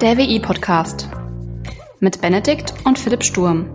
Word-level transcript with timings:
Der 0.00 0.16
WI-Podcast 0.16 1.10
mit 1.98 2.22
Benedikt 2.22 2.72
und 2.84 2.98
Philipp 2.98 3.22
Sturm. 3.22 3.68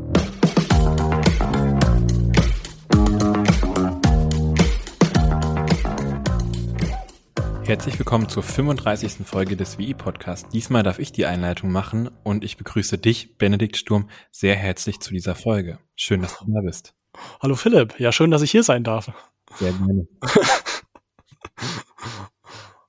Herzlich 7.64 8.00
willkommen 8.00 8.28
zur 8.28 8.42
35. 8.42 9.18
Folge 9.24 9.56
des 9.56 9.78
WI-Podcasts. 9.78 10.50
Diesmal 10.50 10.82
darf 10.82 10.98
ich 10.98 11.12
die 11.12 11.28
Einleitung 11.28 11.72
machen 11.72 12.10
und 12.24 12.44
ich 12.44 12.58
begrüße 12.58 12.98
dich, 12.98 13.38
Benedikt 13.38 13.78
Sturm, 13.78 14.10
sehr 14.32 14.56
herzlich 14.56 15.00
zu 15.02 15.14
dieser 15.14 15.36
Folge. 15.36 15.78
Schön, 15.96 16.24
dass 16.24 16.40
du 16.40 16.46
da 16.48 16.62
bist. 16.62 16.96
Hallo 17.40 17.54
Philipp, 17.54 18.00
ja 18.00 18.12
schön, 18.12 18.32
dass 18.32 18.42
ich 18.42 18.50
hier 18.50 18.64
sein 18.64 18.84
darf. 18.84 19.12
Sehr 19.60 19.74
gerne. 19.74 20.08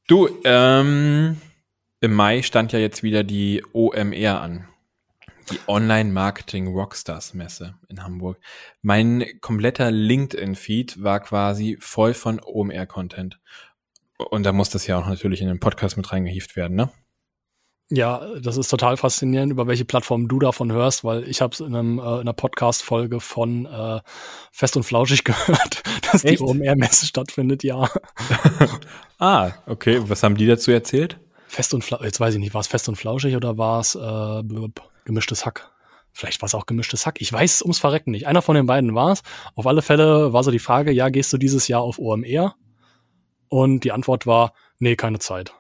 du, 0.08 0.30
ähm, 0.44 1.36
im 2.00 2.14
Mai 2.14 2.42
stand 2.42 2.72
ja 2.72 2.78
jetzt 2.78 3.02
wieder 3.02 3.24
die 3.24 3.64
OMR 3.72 4.40
an. 4.40 4.68
Die 5.50 5.60
Online 5.68 6.10
Marketing 6.10 6.66
Rockstars 6.66 7.32
Messe 7.32 7.74
in 7.88 8.02
Hamburg. 8.02 8.38
Mein 8.82 9.24
kompletter 9.40 9.92
LinkedIn-Feed 9.92 11.02
war 11.02 11.20
quasi 11.20 11.76
voll 11.80 12.14
von 12.14 12.40
OMR-Content. 12.40 13.38
Und 14.18 14.42
da 14.44 14.52
muss 14.52 14.70
das 14.70 14.86
ja 14.88 14.98
auch 14.98 15.06
natürlich 15.06 15.40
in 15.40 15.48
den 15.48 15.60
Podcast 15.60 15.96
mit 15.96 16.12
reingehieft 16.12 16.56
werden, 16.56 16.76
ne? 16.76 16.90
Ja, 17.88 18.34
das 18.40 18.56
ist 18.56 18.66
total 18.66 18.96
faszinierend, 18.96 19.52
über 19.52 19.68
welche 19.68 19.84
Plattform 19.84 20.26
du 20.26 20.40
davon 20.40 20.72
hörst, 20.72 21.04
weil 21.04 21.22
ich 21.28 21.40
habe 21.40 21.54
es 21.54 21.60
in, 21.60 21.76
einem, 21.76 22.00
äh, 22.00 22.02
in 22.02 22.20
einer 22.22 22.32
Podcast-Folge 22.32 23.20
von 23.20 23.66
äh, 23.66 24.00
Fest 24.50 24.76
und 24.76 24.82
Flauschig 24.82 25.22
gehört, 25.24 25.84
dass 26.10 26.24
Echt? 26.24 26.40
die 26.40 26.42
OMR-Messe 26.42 27.06
stattfindet, 27.06 27.62
ja. 27.62 27.88
ah, 29.18 29.52
okay. 29.66 30.00
Was 30.02 30.24
haben 30.24 30.36
die 30.36 30.48
dazu 30.48 30.72
erzählt? 30.72 31.20
Fest 31.56 31.72
und 31.72 31.82
Flauschig, 31.82 32.04
jetzt 32.04 32.20
weiß 32.20 32.34
ich 32.34 32.40
nicht, 32.40 32.52
war 32.52 32.60
es 32.60 32.66
Fest 32.66 32.86
und 32.90 32.96
Flauschig 32.96 33.34
oder 33.34 33.56
war 33.56 33.80
es 33.80 33.94
äh, 33.94 34.68
gemischtes 35.06 35.46
Hack? 35.46 35.70
Vielleicht 36.12 36.42
war 36.42 36.46
es 36.48 36.54
auch 36.54 36.66
gemischtes 36.66 37.06
Hack. 37.06 37.18
Ich 37.18 37.32
weiß 37.32 37.54
es 37.54 37.62
ums 37.62 37.78
Verrecken 37.78 38.10
nicht. 38.10 38.26
Einer 38.26 38.42
von 38.42 38.56
den 38.56 38.66
beiden 38.66 38.94
war 38.94 39.12
es. 39.12 39.22
Auf 39.54 39.66
alle 39.66 39.80
Fälle 39.80 40.34
war 40.34 40.44
so 40.44 40.50
die 40.50 40.58
Frage, 40.58 40.92
ja, 40.92 41.08
gehst 41.08 41.32
du 41.32 41.38
dieses 41.38 41.66
Jahr 41.66 41.80
auf 41.80 41.98
OMR? 41.98 42.54
Und 43.48 43.84
die 43.84 43.92
Antwort 43.92 44.26
war, 44.26 44.52
nee, 44.78 44.96
keine 44.96 45.18
Zeit. 45.18 45.54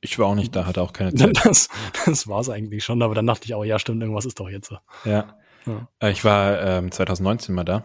Ich 0.00 0.18
war 0.18 0.28
auch 0.28 0.34
nicht 0.34 0.56
da, 0.56 0.64
hatte 0.64 0.80
auch 0.80 0.94
keine 0.94 1.12
Zeit. 1.14 1.44
Das, 1.44 1.68
das 2.06 2.26
war 2.26 2.40
es 2.40 2.48
eigentlich 2.48 2.82
schon, 2.82 3.02
aber 3.02 3.14
dann 3.14 3.26
dachte 3.26 3.44
ich 3.44 3.54
auch, 3.54 3.64
ja, 3.64 3.78
stimmt, 3.78 4.00
irgendwas 4.00 4.24
ist 4.24 4.40
doch 4.40 4.48
jetzt 4.48 4.68
so. 4.68 4.78
Ja. 5.04 5.36
ja. 5.66 5.88
Äh, 6.00 6.10
ich 6.10 6.24
war 6.24 6.58
ähm, 6.62 6.90
2019 6.90 7.54
mal 7.54 7.64
da. 7.64 7.84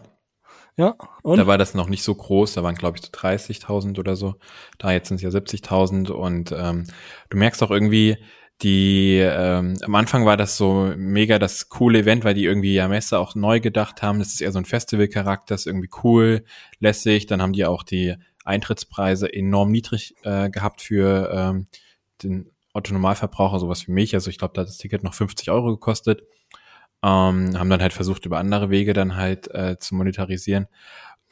Ja. 0.76 0.96
Und? 1.22 1.38
Da 1.38 1.46
war 1.46 1.58
das 1.58 1.74
noch 1.74 1.88
nicht 1.88 2.02
so 2.02 2.14
groß, 2.14 2.54
da 2.54 2.62
waren, 2.62 2.74
glaube 2.74 2.98
ich, 2.98 3.04
so 3.04 3.10
30.000 3.10 3.98
oder 3.98 4.16
so. 4.16 4.34
Da 4.78 4.92
jetzt 4.92 5.08
sind 5.08 5.16
es 5.16 5.22
ja 5.22 5.28
70.000 5.28 6.10
und 6.10 6.52
ähm, 6.56 6.84
du 7.30 7.36
merkst 7.36 7.62
auch 7.62 7.70
irgendwie, 7.70 8.16
die 8.62 9.18
ähm, 9.18 9.76
am 9.82 9.94
Anfang 9.94 10.24
war 10.24 10.36
das 10.36 10.56
so 10.56 10.92
mega 10.96 11.38
das 11.38 11.68
coole 11.68 12.00
Event, 12.00 12.24
weil 12.24 12.34
die 12.34 12.44
irgendwie 12.44 12.74
ja 12.74 12.88
Messe 12.88 13.18
auch 13.18 13.34
neu 13.34 13.60
gedacht 13.60 14.02
haben. 14.02 14.18
Das 14.20 14.28
ist 14.28 14.40
eher 14.40 14.52
so 14.52 14.58
ein 14.58 14.64
Festival-Charakter, 14.64 15.54
ist 15.54 15.66
irgendwie 15.66 15.90
cool, 16.02 16.44
lässig. 16.78 17.26
Dann 17.26 17.42
haben 17.42 17.52
die 17.52 17.66
auch 17.66 17.82
die 17.82 18.14
Eintrittspreise 18.44 19.32
enorm 19.32 19.70
niedrig 19.70 20.14
äh, 20.22 20.50
gehabt 20.50 20.82
für 20.82 21.30
ähm, 21.32 21.66
den 22.22 22.50
Otto-Normalverbraucher, 22.72 23.58
sowas 23.58 23.86
wie 23.86 23.92
mich. 23.92 24.14
Also 24.14 24.30
ich 24.30 24.38
glaube, 24.38 24.54
da 24.54 24.62
hat 24.62 24.68
das 24.68 24.78
Ticket 24.78 25.02
noch 25.02 25.14
50 25.14 25.50
Euro 25.50 25.70
gekostet. 25.70 26.22
Ähm, 27.04 27.58
haben 27.58 27.68
dann 27.68 27.82
halt 27.82 27.92
versucht, 27.92 28.24
über 28.24 28.38
andere 28.38 28.70
Wege 28.70 28.94
dann 28.94 29.16
halt 29.16 29.52
äh, 29.52 29.78
zu 29.78 29.94
monetarisieren. 29.94 30.68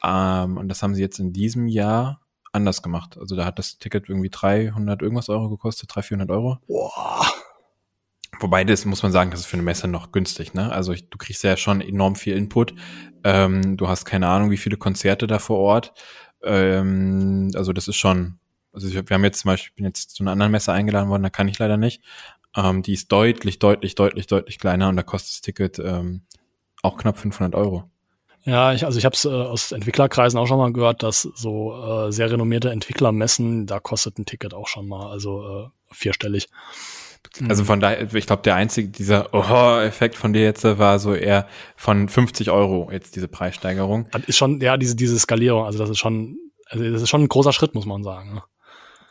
Ähm, 0.03 0.57
und 0.57 0.69
das 0.69 0.83
haben 0.83 0.93
sie 0.93 1.01
jetzt 1.01 1.17
in 1.19 1.33
diesem 1.33 1.67
Jahr 1.67 2.21
anders 2.51 2.83
gemacht. 2.83 3.17
Also 3.17 3.35
da 3.35 3.45
hat 3.45 3.57
das 3.57 3.79
Ticket 3.79 4.07
irgendwie 4.07 4.29
300 4.29 5.01
irgendwas 5.01 5.29
Euro 5.29 5.49
gekostet, 5.49 5.89
300, 5.89 6.05
400 6.05 6.31
Euro. 6.31 6.59
Boah. 6.67 7.25
Wobei 8.39 8.63
das 8.63 8.85
muss 8.85 9.01
man 9.01 9.11
sagen, 9.11 9.31
das 9.31 9.41
ist 9.41 9.45
für 9.45 9.55
eine 9.55 9.63
Messe 9.63 9.87
noch 9.87 10.11
günstig, 10.11 10.53
ne? 10.53 10.71
Also 10.71 10.91
ich, 10.91 11.09
du 11.09 11.17
kriegst 11.17 11.43
ja 11.43 11.55
schon 11.57 11.81
enorm 11.81 12.15
viel 12.15 12.35
Input. 12.35 12.73
Ähm, 13.23 13.77
du 13.77 13.87
hast 13.87 14.05
keine 14.05 14.27
Ahnung, 14.27 14.51
wie 14.51 14.57
viele 14.57 14.77
Konzerte 14.77 15.27
da 15.27 15.39
vor 15.39 15.57
Ort. 15.57 15.93
Ähm, 16.43 17.51
also 17.55 17.73
das 17.73 17.87
ist 17.87 17.95
schon, 17.95 18.39
also 18.73 18.91
wir 18.91 19.03
haben 19.15 19.23
jetzt 19.23 19.39
zum 19.39 19.49
Beispiel, 19.49 19.69
ich 19.69 19.75
bin 19.75 19.85
jetzt 19.85 20.11
zu 20.11 20.23
einer 20.23 20.31
anderen 20.31 20.51
Messe 20.51 20.73
eingeladen 20.73 21.09
worden, 21.09 21.23
da 21.23 21.29
kann 21.29 21.47
ich 21.47 21.57
leider 21.57 21.77
nicht. 21.77 22.03
Ähm, 22.55 22.83
die 22.83 22.93
ist 22.93 23.11
deutlich, 23.11 23.59
deutlich, 23.59 23.95
deutlich, 23.95 24.27
deutlich 24.27 24.59
kleiner 24.59 24.89
und 24.89 24.95
da 24.95 25.03
kostet 25.03 25.31
das 25.31 25.41
Ticket 25.41 25.79
ähm, 25.79 26.21
auch 26.81 26.97
knapp 26.97 27.17
500 27.17 27.55
Euro. 27.55 27.89
Ja, 28.45 28.73
ich, 28.73 28.85
also 28.85 28.99
ich 28.99 29.05
habe 29.05 29.15
es 29.15 29.23
äh, 29.25 29.29
aus 29.29 29.71
Entwicklerkreisen 29.71 30.37
auch 30.37 30.47
schon 30.47 30.57
mal 30.57 30.73
gehört, 30.73 31.01
dass 31.01 31.21
so 31.21 32.07
äh, 32.07 32.11
sehr 32.11 32.29
renommierte 32.29 32.71
Entwicklermessen, 32.71 33.65
da 33.65 33.79
kostet 33.79 34.19
ein 34.19 34.25
Ticket 34.25 34.53
auch 34.53 34.67
schon 34.67 34.87
mal, 34.87 35.09
also 35.09 35.43
äh, 35.43 35.67
vierstellig. 35.91 36.49
Also 37.47 37.63
von 37.63 37.79
daher, 37.79 38.13
ich 38.13 38.27
glaube, 38.27 38.43
der 38.43 38.55
einzige, 38.55 38.89
dieser 38.89 39.33
Oho-Effekt 39.33 40.15
von 40.15 40.33
dir 40.33 40.43
jetzt 40.43 40.63
war 40.65 40.99
so 40.99 41.15
eher 41.15 41.47
von 41.75 42.09
50 42.09 42.51
Euro 42.51 42.89
jetzt 42.91 43.15
diese 43.15 43.27
Preissteigerung. 43.27 44.07
Das 44.11 44.23
ist 44.25 44.37
schon, 44.37 44.59
ja, 44.59 44.77
diese, 44.77 44.95
diese 44.95 45.17
Skalierung, 45.17 45.65
also 45.65 45.79
das 45.79 45.89
ist 45.89 45.97
schon, 45.97 46.37
also 46.67 46.83
das 46.91 47.01
ist 47.01 47.09
schon 47.09 47.23
ein 47.23 47.29
großer 47.29 47.53
Schritt, 47.53 47.73
muss 47.73 47.85
man 47.85 48.03
sagen. 48.03 48.35
Ne? 48.35 48.43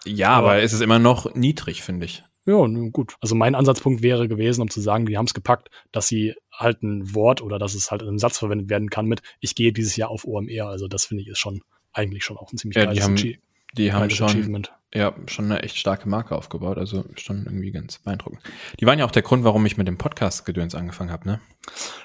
Ja, 0.05 0.31
aber, 0.31 0.51
aber 0.51 0.63
es 0.63 0.73
ist 0.73 0.83
immer 0.83 0.99
noch 0.99 1.35
niedrig, 1.35 1.83
finde 1.83 2.07
ich. 2.07 2.23
Ja, 2.45 2.67
gut. 2.91 3.15
Also 3.21 3.35
mein 3.35 3.55
Ansatzpunkt 3.55 4.03
wäre 4.03 4.27
gewesen, 4.27 4.63
um 4.63 4.71
zu 4.71 4.81
sagen, 4.81 5.07
die 5.07 5.17
haben 5.17 5.27
es 5.27 5.35
gepackt, 5.35 5.71
dass 5.93 6.09
sie 6.09 6.35
halt 6.53 6.83
ein 6.83 7.15
Wort 7.15 7.41
oder 7.41 7.59
dass 7.59 7.75
es 7.75 7.91
halt 7.91 8.03
in 8.03 8.09
einem 8.09 8.19
Satz 8.19 8.39
verwendet 8.39 8.69
werden 8.69 8.91
kann 8.91 9.07
mit, 9.07 9.23
ich 9.41 9.55
gehe 9.55 9.73
dieses 9.73 9.97
Jahr 9.97 10.11
auf 10.11 10.27
OMR. 10.27 10.67
Also 10.67 10.89
das 10.89 11.05
finde 11.05 11.23
ich 11.23 11.29
ist 11.29 11.39
schon 11.39 11.63
eigentlich 11.93 12.25
schon 12.25 12.37
auch 12.37 12.53
ein 12.53 12.59
ziemlich 12.59 12.77
ja, 12.77 12.87
geiles 12.87 12.99
die 12.99 13.03
haben, 13.03 13.39
die 13.75 13.93
haben 13.93 14.11
schon. 14.11 14.67
Ja, 14.95 15.15
schon 15.27 15.47
eine 15.47 15.63
echt 15.63 15.79
starke 15.79 16.07
Marke 16.07 16.37
aufgebaut, 16.37 16.77
also 16.77 17.07
schon 17.17 17.47
irgendwie 17.47 17.71
ganz 17.71 17.99
beeindruckend. 18.01 18.43
Die 18.79 18.85
waren 18.85 18.99
ja 18.99 19.07
auch 19.07 19.11
der 19.11 19.23
Grund, 19.23 19.43
warum 19.43 19.65
ich 19.65 19.79
mit 19.79 19.89
dem 19.89 19.97
Podcast-Gedöns 19.97 20.75
angefangen 20.75 21.11
habe, 21.11 21.27
ne? 21.27 21.41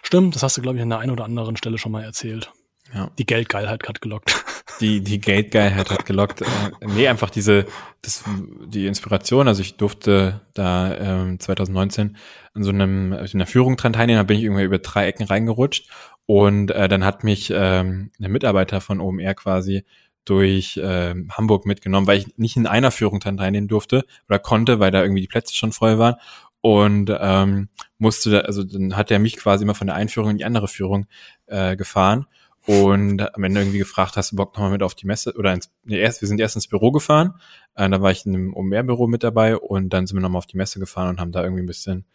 Stimmt, 0.04 0.36
das 0.36 0.44
hast 0.44 0.56
du, 0.56 0.62
glaube 0.62 0.78
ich, 0.78 0.84
an 0.84 0.90
der 0.90 1.00
einen 1.00 1.12
oder 1.12 1.26
anderen 1.26 1.58
Stelle 1.58 1.78
schon 1.78 1.92
mal 1.92 2.04
erzählt. 2.04 2.54
Ja. 2.94 3.12
Die 3.18 3.26
Geldgeilheit 3.26 3.86
hat 3.90 4.02
gelockt. 4.02 4.46
Die, 4.80 5.02
die 5.02 5.20
Geldgeilheit 5.20 5.90
hat 5.90 6.06
gelockt. 6.06 6.42
Äh, 6.42 6.46
nee, 6.86 7.08
einfach 7.08 7.30
diese, 7.30 7.66
das, 8.02 8.24
die 8.66 8.86
Inspiration. 8.86 9.48
Also 9.48 9.62
ich 9.62 9.78
durfte 9.78 10.42
da 10.54 10.96
ähm, 10.96 11.40
2019 11.40 12.18
an 12.54 12.64
so 12.64 12.70
einem, 12.70 13.14
in 13.14 13.28
einer 13.34 13.46
Führung 13.46 13.78
dran 13.78 13.94
teilnehmen, 13.94 14.20
da 14.20 14.24
bin 14.24 14.38
ich 14.38 14.44
irgendwie 14.44 14.64
über 14.64 14.80
drei 14.80 15.08
Ecken 15.08 15.26
reingerutscht 15.26 15.90
und 16.26 16.72
äh, 16.72 16.88
dann 16.88 17.06
hat 17.06 17.24
mich 17.24 17.52
ähm, 17.56 18.12
der 18.20 18.30
Mitarbeiter 18.30 18.82
von 18.82 19.00
OMR 19.00 19.34
quasi 19.34 19.84
durch 20.26 20.78
äh, 20.78 21.16
Hamburg 21.32 21.66
mitgenommen, 21.66 22.06
weil 22.06 22.20
ich 22.20 22.38
nicht 22.38 22.58
in 22.58 22.68
einer 22.68 22.92
Führung 22.92 23.20
dann 23.20 23.38
teilnehmen 23.38 23.70
durfte 23.70 24.06
oder 24.28 24.40
konnte, 24.40 24.80
weil 24.80 24.92
da 24.92 25.02
irgendwie 25.02 25.22
die 25.22 25.28
Plätze 25.28 25.56
schon 25.56 25.72
voll 25.72 25.98
waren 26.00 26.16
und 26.62 27.16
ähm, 27.18 27.70
musste, 27.98 28.32
da, 28.32 28.40
also 28.40 28.64
dann 28.64 28.98
hat 28.98 29.10
er 29.10 29.20
mich 29.20 29.38
quasi 29.38 29.64
immer 29.64 29.76
von 29.76 29.88
der 29.88 29.96
Einführung 29.96 30.32
in 30.32 30.38
die 30.38 30.46
andere 30.46 30.68
Führung 30.68 31.08
äh, 31.46 31.78
gefahren 31.78 32.28
und 32.68 33.34
am 33.34 33.44
Ende 33.44 33.62
irgendwie 33.62 33.78
gefragt, 33.80 34.18
hast 34.18 34.34
du 34.34 34.36
Bock 34.36 34.54
nochmal 34.54 34.72
mit 34.72 34.84
auf 34.84 34.94
die 34.94 35.08
Messe 35.08 35.34
oder 35.38 35.54
ins, 35.54 35.72
nee, 35.86 35.98
erst, 35.98 36.22
wir 36.22 36.28
sind 36.28 36.40
erst 36.40 36.56
ins 36.56 36.68
Büro 36.68 36.92
gefahren, 36.92 37.34
äh, 37.76 37.90
da 37.90 38.02
war 38.02 38.12
ich 38.12 38.26
in 38.26 38.36
einem 38.36 38.54
Ummeerbüro 38.54 39.08
mit 39.08 39.24
dabei 39.24 39.58
und 39.58 39.90
dann 39.90 40.06
sind 40.06 40.18
wir 40.18 40.22
nochmal 40.22 40.40
auf 40.40 40.48
die 40.48 40.58
Messe 40.58 40.80
gefahren 40.80 41.10
und 41.10 41.20
haben 41.22 41.32
da 41.32 41.44
irgendwie 41.44 41.64
ein 41.64 41.68
bisschen 41.68 42.06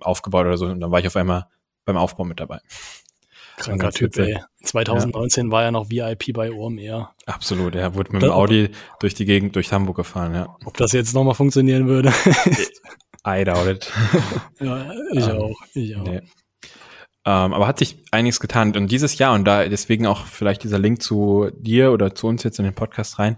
aufgebaut 0.00 0.46
oder 0.46 0.56
so 0.56 0.66
und 0.66 0.80
dann 0.80 0.90
war 0.90 1.00
ich 1.00 1.06
auf 1.06 1.16
einmal 1.16 1.48
beim 1.84 1.98
Aufbau 1.98 2.24
mit 2.24 2.40
dabei. 2.40 2.60
Kranker 3.56 3.92
Typ, 3.92 4.16
ey. 4.16 4.40
2019 4.64 5.46
ja. 5.46 5.52
war 5.52 5.62
er 5.64 5.70
noch 5.70 5.90
VIP 5.90 6.32
bei 6.32 6.50
OMR. 6.50 7.14
Absolut, 7.26 7.74
er 7.74 7.94
wurde 7.94 8.12
mit 8.12 8.22
dem 8.22 8.30
Audi 8.30 8.70
durch 9.00 9.14
die 9.14 9.26
Gegend, 9.26 9.54
durch 9.54 9.72
Hamburg 9.72 9.96
gefahren, 9.96 10.34
ja. 10.34 10.56
Ob 10.64 10.76
das 10.76 10.92
jetzt 10.92 11.14
nochmal 11.14 11.34
funktionieren 11.34 11.86
würde? 11.86 12.12
I 13.26 13.44
doubt 13.44 13.66
it. 13.66 13.92
ja, 14.60 14.92
ich 15.12 15.24
um, 15.24 15.30
ähm, 15.30 15.38
auch, 15.38 15.56
ich 15.74 15.96
auch. 15.96 16.04
Nee. 16.04 16.20
Ähm, 17.26 17.54
aber 17.54 17.66
hat 17.66 17.78
sich 17.78 17.96
einiges 18.10 18.40
getan. 18.40 18.76
Und 18.76 18.90
dieses 18.90 19.18
Jahr, 19.18 19.34
und 19.34 19.44
da 19.44 19.66
deswegen 19.66 20.06
auch 20.06 20.26
vielleicht 20.26 20.62
dieser 20.62 20.78
Link 20.78 21.02
zu 21.02 21.50
dir 21.56 21.92
oder 21.92 22.14
zu 22.14 22.26
uns 22.26 22.42
jetzt 22.42 22.58
in 22.58 22.64
den 22.64 22.74
Podcast 22.74 23.18
rein, 23.18 23.36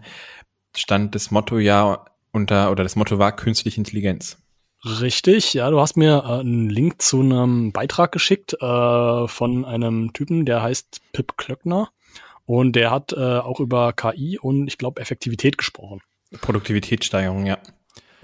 stand 0.76 1.14
das 1.14 1.30
Motto 1.30 1.58
ja 1.58 2.04
unter, 2.33 2.71
oder 2.71 2.83
das 2.83 2.97
Motto 2.97 3.18
war 3.18 3.34
künstliche 3.34 3.78
Intelligenz. 3.78 4.38
Richtig, 4.84 5.54
ja, 5.54 5.71
du 5.71 5.80
hast 5.80 5.97
mir 5.97 6.22
äh, 6.24 6.41
einen 6.41 6.68
Link 6.68 7.00
zu 7.00 7.21
einem 7.21 7.72
Beitrag 7.72 8.12
geschickt 8.12 8.54
äh, 8.60 9.28
von 9.28 9.65
einem 9.65 10.12
Typen, 10.12 10.44
der 10.44 10.62
heißt 10.62 11.00
Pip 11.12 11.36
Klöckner. 11.36 11.91
Und 12.44 12.77
der 12.77 12.92
hat 12.92 13.12
äh, 13.12 13.38
auch 13.38 13.59
über 13.59 13.92
KI 13.92 14.38
und 14.38 14.68
ich 14.68 14.78
glaube 14.78 15.00
Effektivität 15.00 15.59
gesprochen. 15.59 16.00
Produktivitätssteigerung, 16.41 17.47
ja. 17.47 17.59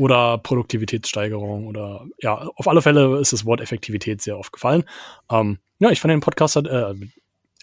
Oder 0.02 0.38
Produktivitätssteigerung 0.38 1.69
oder 1.69 2.06
ja, 2.20 2.34
auf 2.56 2.66
alle 2.66 2.82
Fälle 2.82 3.20
ist 3.20 3.32
das 3.32 3.46
Wort 3.46 3.60
Effektivität 3.60 4.20
sehr 4.20 4.37
oft 4.37 4.52
gefallen. 4.52 4.82
Ähm, 5.31 5.58
ja, 5.78 5.90
ich 5.90 6.00
fand 6.00 6.10
den 6.10 6.19
Podcast 6.19 6.56
hat, 6.56 6.66
äh, 6.66 6.93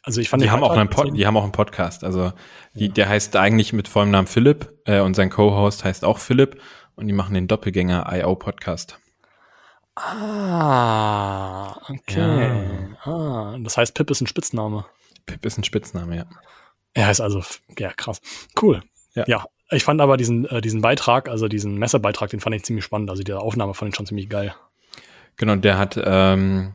also 0.04 0.22
ich 0.22 0.30
fand 0.30 0.42
die 0.42 0.50
haben 0.50 0.64
auch 0.64 0.72
einen 0.72 0.90
Pod, 0.90 1.18
die 1.18 1.28
haben 1.28 1.36
auch 1.36 1.44
einen 1.44 1.52
Podcast. 1.52 2.06
Also 2.06 2.32
die, 2.76 2.86
ja. 2.86 2.94
der 2.94 3.10
heißt 3.10 3.36
eigentlich 3.36 3.74
mit 3.74 3.90
vollem 3.90 4.12
Namen 4.12 4.28
Philipp 4.28 4.72
äh, 4.86 5.02
und 5.02 5.16
sein 5.16 5.30
Co-Host 5.30 5.84
heißt 5.84 6.06
auch 6.06 6.18
Philipp 6.18 6.62
und 6.96 7.08
die 7.08 7.14
machen 7.14 7.34
den 7.34 7.50
Doppelgänger 7.50 8.08
IO 8.10 8.38
Podcast. 8.38 8.98
Ah, 9.96 11.76
okay. 11.90 12.96
Ja. 13.06 13.12
Ah, 13.12 13.58
das 13.60 13.76
heißt, 13.76 13.94
Pip 13.96 14.10
ist 14.12 14.22
ein 14.22 14.28
Spitzname. 14.28 14.86
Pip 15.26 15.46
ist 15.46 15.58
ein 15.58 15.66
Spitzname, 15.66 16.16
ja. 16.16 16.26
Er 16.94 17.08
heißt 17.08 17.20
also, 17.20 17.44
ja, 17.78 17.92
krass. 17.92 18.22
Cool. 18.62 18.82
Ja. 19.14 19.26
ja. 19.28 19.46
Ich 19.72 19.84
fand 19.84 20.02
aber 20.02 20.18
diesen, 20.18 20.46
äh, 20.46 20.62
diesen 20.62 20.82
Beitrag, 20.82 21.30
also 21.30 21.48
diesen 21.48 21.78
Messebeitrag, 21.78 22.30
den 22.30 22.40
fand 22.40 22.56
ich 22.56 22.64
ziemlich 22.64 22.86
spannend. 22.86 23.10
Also 23.10 23.24
die 23.24 23.34
Aufnahme 23.34 23.74
fand 23.74 23.90
ich 23.90 23.96
schon 23.96 24.06
ziemlich 24.06 24.30
geil. 24.30 24.56
Genau, 25.38 25.56
der 25.56 25.78
hat, 25.78 26.00
ähm, 26.04 26.74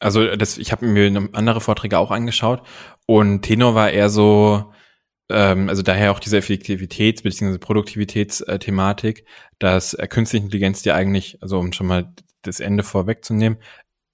also 0.00 0.36
das, 0.36 0.58
ich 0.58 0.72
habe 0.72 0.84
mir 0.86 1.28
andere 1.32 1.60
Vorträge 1.60 1.98
auch 1.98 2.10
angeschaut 2.10 2.62
und 3.06 3.42
Tenor 3.42 3.74
war 3.74 3.90
eher 3.90 4.10
so, 4.10 4.72
ähm, 5.30 5.68
also 5.68 5.82
daher 5.82 6.12
auch 6.12 6.20
diese 6.20 6.36
Effektivitäts- 6.36 7.22
bzw. 7.22 7.58
Produktivitätsthematik, 7.58 9.24
dass 9.58 9.94
äh, 9.94 10.06
künstliche 10.08 10.44
Intelligenz 10.44 10.82
die 10.82 10.92
eigentlich, 10.92 11.38
also 11.40 11.58
um 11.58 11.72
schon 11.72 11.86
mal 11.86 12.12
das 12.42 12.60
Ende 12.60 12.82
vorwegzunehmen, 12.82 13.58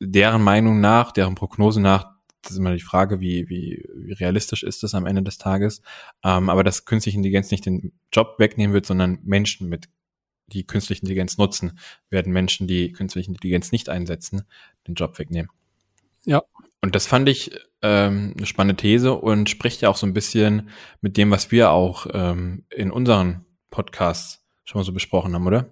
deren 0.01 0.43
Meinung 0.43 0.81
nach, 0.81 1.13
deren 1.13 1.35
Prognose 1.35 1.81
nach 1.81 2.12
das 2.43 2.53
ist 2.53 2.59
immer 2.59 2.75
die 2.75 2.81
Frage, 2.81 3.21
wie, 3.21 3.49
wie, 3.49 3.85
wie 3.95 4.13
realistisch 4.13 4.63
ist 4.63 4.83
das 4.83 4.95
am 4.95 5.07
Ende 5.07 5.23
des 5.23 5.39
Tages. 5.39 5.81
Ähm, 6.25 6.51
aber 6.51 6.65
dass 6.65 6.85
künstliche 6.85 7.17
Intelligenz 7.17 7.51
nicht 7.51 7.67
den 7.67 7.93
Job 8.13 8.35
wegnehmen 8.39 8.75
wird, 8.75 8.87
sondern 8.87 9.19
Menschen 9.23 9.69
mit 9.69 9.89
die 10.49 10.67
künstliche 10.67 11.01
Intelligenz 11.01 11.39
nutzen, 11.39 11.79
werden 12.11 12.33
Menschen, 12.33 12.67
die 12.67 12.93
künstliche 12.93 13.31
Intelligenz 13.31 13.73
nicht 13.73 13.89
einsetzen, 13.89 14.43
den 14.87 14.95
Job 14.95 15.19
wegnehmen. 15.19 15.51
Ja. 16.25 16.43
Und 16.81 16.95
das 16.97 17.07
fand 17.07 17.29
ich 17.29 17.53
ähm, 17.81 18.35
eine 18.37 18.47
spannende 18.47 18.81
These 18.81 19.15
und 19.15 19.49
spricht 19.49 19.81
ja 19.83 19.89
auch 19.89 19.97
so 19.97 20.07
ein 20.07 20.15
bisschen 20.15 20.69
mit 21.01 21.17
dem, 21.17 21.31
was 21.31 21.53
wir 21.53 21.71
auch 21.71 22.07
ähm, 22.13 22.65
in 22.71 22.91
unseren 22.91 23.45
Podcasts 23.71 24.45
schon 24.65 24.81
mal 24.81 24.85
so 24.85 24.93
besprochen 24.93 25.35
haben, 25.35 25.47
oder? 25.47 25.69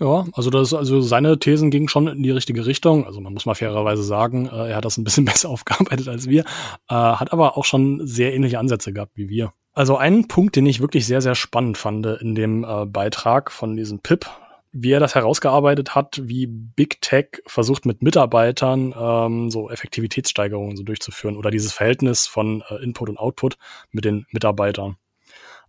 Ja, 0.00 0.26
also 0.32 0.50
das, 0.50 0.72
also 0.74 1.00
seine 1.00 1.40
Thesen 1.40 1.70
gingen 1.70 1.88
schon 1.88 2.06
in 2.06 2.22
die 2.22 2.30
richtige 2.30 2.66
Richtung. 2.66 3.04
Also 3.04 3.20
man 3.20 3.34
muss 3.34 3.46
mal 3.46 3.54
fairerweise 3.54 4.04
sagen, 4.04 4.46
äh, 4.46 4.70
er 4.70 4.76
hat 4.76 4.84
das 4.84 4.96
ein 4.96 5.04
bisschen 5.04 5.24
besser 5.24 5.48
aufgearbeitet 5.48 6.08
als 6.08 6.28
wir, 6.28 6.44
äh, 6.88 6.94
hat 6.94 7.32
aber 7.32 7.56
auch 7.56 7.64
schon 7.64 8.06
sehr 8.06 8.34
ähnliche 8.34 8.58
Ansätze 8.58 8.92
gehabt 8.92 9.12
wie 9.16 9.28
wir. 9.28 9.52
Also 9.72 9.96
ein 9.96 10.28
Punkt, 10.28 10.56
den 10.56 10.66
ich 10.66 10.80
wirklich 10.80 11.06
sehr, 11.06 11.20
sehr 11.20 11.34
spannend 11.34 11.78
fand 11.78 12.04
in 12.06 12.34
dem 12.34 12.64
äh, 12.64 12.86
Beitrag 12.86 13.50
von 13.50 13.76
diesem 13.76 14.00
Pip, 14.00 14.26
wie 14.72 14.92
er 14.92 15.00
das 15.00 15.14
herausgearbeitet 15.14 15.94
hat, 15.94 16.20
wie 16.22 16.46
Big 16.46 17.00
Tech 17.00 17.42
versucht 17.46 17.86
mit 17.86 18.02
Mitarbeitern 18.02 18.94
ähm, 18.98 19.50
so 19.50 19.70
Effektivitätssteigerungen 19.70 20.76
so 20.76 20.82
durchzuführen 20.82 21.36
oder 21.36 21.50
dieses 21.50 21.72
Verhältnis 21.72 22.26
von 22.26 22.62
äh, 22.68 22.82
Input 22.82 23.08
und 23.08 23.18
Output 23.18 23.56
mit 23.90 24.04
den 24.04 24.26
Mitarbeitern. 24.30 24.96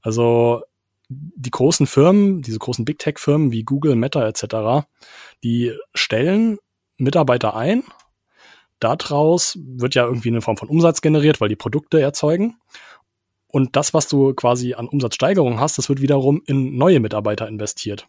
Also 0.02 0.64
die 1.10 1.52
großen 1.52 1.88
Firmen, 1.88 2.42
diese 2.42 2.60
großen 2.60 2.86
Big 2.86 3.00
Tech 3.00 3.18
Firmen 3.18 3.52
wie 3.52 3.64
Google, 3.64 3.96
Meta 3.96 4.28
etc., 4.28 4.88
die 5.44 5.74
stellen 5.94 6.60
Mitarbeiter 6.98 7.56
ein. 7.56 7.84
Daraus 8.80 9.58
wird 9.62 9.96
ja 9.96 10.06
irgendwie 10.06 10.30
eine 10.30 10.42
Form 10.42 10.58
von 10.58 10.70
Umsatz 10.70 11.02
generiert, 11.02 11.42
weil 11.42 11.50
die 11.50 11.56
Produkte 11.56 12.00
erzeugen. 12.00 12.58
Und 13.52 13.76
das, 13.76 13.94
was 13.94 14.08
du 14.08 14.34
quasi 14.36 14.76
an 14.76 14.88
Umsatzsteigerung 14.88 15.60
hast, 15.60 15.78
das 15.78 15.90
wird 15.90 16.02
wiederum 16.02 16.42
in 16.46 16.78
neue 16.78 17.00
Mitarbeiter 17.00 17.48
investiert. 17.48 18.08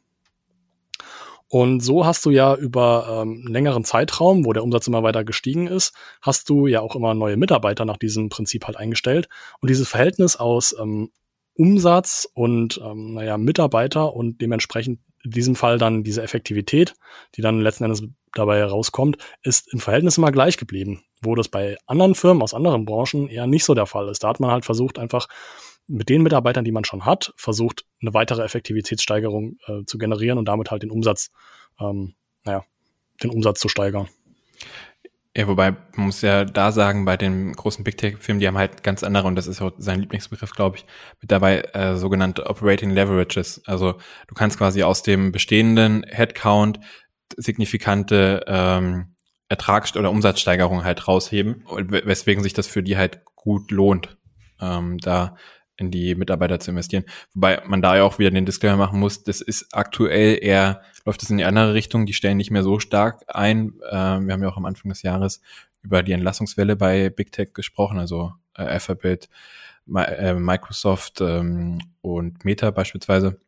Und 1.49 1.81
so 1.81 2.06
hast 2.06 2.25
du 2.26 2.31
ja 2.31 2.55
über 2.55 3.23
ähm, 3.23 3.44
längeren 3.49 3.85
Zeitraum, 3.85 4.44
wo 4.44 4.52
der 4.52 4.62
Umsatz 4.62 4.87
immer 4.87 5.02
weiter 5.02 5.25
gestiegen 5.25 5.67
ist, 5.67 5.93
hast 6.23 6.49
du 6.49 6.69
ja 6.69 6.81
auch 6.81 6.94
immer 6.94 7.14
neue 7.14 7.37
Mitarbeiter 7.37 7.85
nach 7.85 7.97
diesem 7.97 8.29
Prinzip 8.29 8.67
halt 8.67 8.76
eingestellt. 8.76 9.29
Und 9.61 9.69
dieses 9.69 9.88
Verhältnis 9.88 10.37
aus 10.37 10.76
ähm, 10.79 11.11
Umsatz 11.55 12.29
und 12.35 12.81
ähm, 12.82 13.14
naja, 13.14 13.38
Mitarbeiter 13.38 14.14
und 14.14 14.41
dementsprechend 14.41 15.00
in 15.23 15.31
diesem 15.32 15.55
Fall 15.55 15.79
dann 15.79 16.02
diese 16.02 16.23
Effektivität, 16.23 16.94
die 17.37 17.43
dann 17.43 17.61
letzten 17.61 17.85
Endes 17.85 18.02
dabei 18.32 18.58
herauskommt, 18.58 19.19
ist 19.43 19.73
im 19.73 19.81
Verhältnis 19.81 20.17
immer 20.19 20.32
gleich 20.32 20.56
geblieben, 20.56 21.02
wo 21.20 21.35
das 21.35 21.49
bei 21.49 21.76
anderen 21.87 22.14
Firmen 22.14 22.43
aus 22.43 22.55
anderen 22.55 22.85
Branchen 22.85 23.29
eher 23.29 23.47
nicht 23.47 23.64
so 23.64 23.75
der 23.75 23.87
Fall 23.87 24.08
ist. 24.08 24.25
Da 24.25 24.29
hat 24.29 24.41
man 24.41 24.50
halt 24.50 24.64
versucht, 24.64 24.99
einfach 24.99 25.29
mit 25.87 26.08
den 26.08 26.23
Mitarbeitern, 26.23 26.64
die 26.64 26.73
man 26.73 26.85
schon 26.85 27.05
hat, 27.05 27.32
versucht, 27.37 27.85
eine 28.00 28.14
weitere 28.14 28.43
Effektivitätssteigerung 28.43 29.58
äh, 29.67 29.85
zu 29.85 29.99
generieren 29.99 30.38
und 30.38 30.47
damit 30.47 30.70
halt 30.70 30.82
den 30.82 30.91
Umsatz, 30.91 31.31
ähm, 31.81 32.14
naja, 32.44 32.64
den 33.23 33.31
Umsatz 33.31 33.61
zu 33.61 33.69
steigern. 33.69 34.08
Ja, 35.36 35.46
wobei 35.46 35.70
man 35.70 36.06
muss 36.06 36.22
ja 36.22 36.44
da 36.44 36.72
sagen, 36.72 37.04
bei 37.04 37.16
den 37.16 37.52
großen 37.52 37.84
Big 37.84 37.96
Tech-Firmen, 37.98 38.40
die 38.40 38.48
haben 38.48 38.58
halt 38.58 38.82
ganz 38.82 39.04
andere, 39.04 39.28
und 39.28 39.36
das 39.36 39.46
ist 39.46 39.62
auch 39.62 39.70
sein 39.78 40.00
Lieblingsbegriff, 40.00 40.50
glaube 40.50 40.78
ich, 40.78 40.86
mit 41.20 41.30
dabei 41.30 41.60
äh, 41.72 41.96
sogenannte 41.96 42.46
Operating 42.50 42.90
Leverages. 42.90 43.62
Also 43.64 43.94
du 44.26 44.34
kannst 44.34 44.58
quasi 44.58 44.82
aus 44.82 45.04
dem 45.04 45.30
bestehenden 45.30 46.02
Headcount 46.08 46.80
signifikante 47.36 48.44
ähm, 48.48 49.14
Ertrags- 49.48 49.96
oder 49.96 50.10
Umsatzsteigerung 50.10 50.82
halt 50.82 51.06
rausheben, 51.06 51.64
weswegen 51.68 52.42
sich 52.42 52.52
das 52.52 52.66
für 52.66 52.82
die 52.82 52.96
halt 52.96 53.24
gut 53.36 53.70
lohnt, 53.70 54.16
ähm, 54.60 54.98
da 54.98 55.36
in 55.76 55.90
die 55.90 56.14
Mitarbeiter 56.14 56.60
zu 56.60 56.70
investieren. 56.70 57.04
Wobei 57.34 57.62
man 57.66 57.82
da 57.82 57.96
ja 57.96 58.02
auch 58.02 58.18
wieder 58.18 58.30
den 58.30 58.46
Disclaimer 58.46 58.76
machen 58.76 59.00
muss, 59.00 59.22
das 59.22 59.40
ist 59.40 59.68
aktuell 59.72 60.38
eher, 60.42 60.82
läuft 61.10 61.24
es 61.24 61.30
in 61.30 61.38
die 61.38 61.44
andere 61.44 61.74
Richtung, 61.74 62.06
die 62.06 62.12
stellen 62.12 62.36
nicht 62.36 62.52
mehr 62.52 62.62
so 62.62 62.78
stark 62.78 63.24
ein. 63.26 63.80
Ähm, 63.90 64.28
wir 64.28 64.32
haben 64.32 64.42
ja 64.44 64.48
auch 64.48 64.56
am 64.56 64.64
Anfang 64.64 64.90
des 64.90 65.02
Jahres 65.02 65.40
über 65.82 66.04
die 66.04 66.12
Entlassungswelle 66.12 66.76
bei 66.76 67.10
Big 67.10 67.32
Tech 67.32 67.52
gesprochen, 67.52 67.98
also 67.98 68.32
äh, 68.56 68.62
Alphabet, 68.62 69.28
äh, 69.92 70.34
Microsoft 70.34 71.20
ähm, 71.20 71.80
und 72.00 72.44
Meta 72.44 72.70
beispielsweise. 72.70 73.40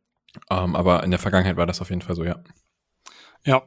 Ähm, 0.51 0.75
aber 0.75 1.05
in 1.05 1.13
der 1.13 1.21
Vergangenheit 1.21 1.57
war 1.57 1.67
das 1.67 1.81
auf 1.81 1.91
jeden 1.91 2.03
Fall 2.03 2.17
so, 2.17 2.25
ja. 2.25 2.43
Ja, 3.45 3.63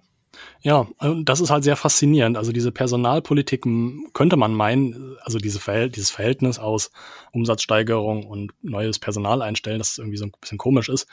ja, 0.60 0.86
das 1.24 1.40
ist 1.40 1.50
halt 1.50 1.64
sehr 1.64 1.78
faszinierend. 1.78 2.36
Also 2.36 2.52
diese 2.52 2.74
Personalpolitik 2.74 3.64
könnte 4.12 4.36
man 4.36 4.54
meinen, 4.54 5.16
also 5.22 5.38
diese 5.38 5.62
Verhält 5.62 5.96
dieses 5.96 6.12
Verhältnis 6.12 6.60
aus 6.60 6.92
Umsatzsteigerung 7.32 8.26
und 8.26 8.52
neues 8.62 9.00
Personal 9.00 9.42
einstellen, 9.42 9.78
dass 9.78 9.92
es 9.92 10.00
irgendwie 10.00 10.18
so 10.18 10.26
ein 10.26 10.34
bisschen 10.42 10.58
komisch 10.58 10.90
ist. 10.90 11.08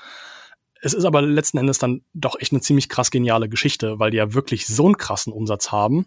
Es 0.85 0.95
ist 0.95 1.05
aber 1.05 1.23
letzten 1.23 1.59
Endes 1.59 1.79
dann 1.79 2.03
doch 2.13 2.35
echt 2.41 2.53
eine 2.53 2.61
ziemlich 2.61 2.89
krass 2.89 3.13
geniale 3.13 3.49
Geschichte, 3.49 4.01
weil 4.01 4.11
die 4.11 4.17
ja 4.17 4.35
wirklich 4.35 4.67
so 4.67 4.85
einen 4.85 4.97
krassen 4.97 5.33
Umsatz 5.33 5.71
haben 5.71 6.07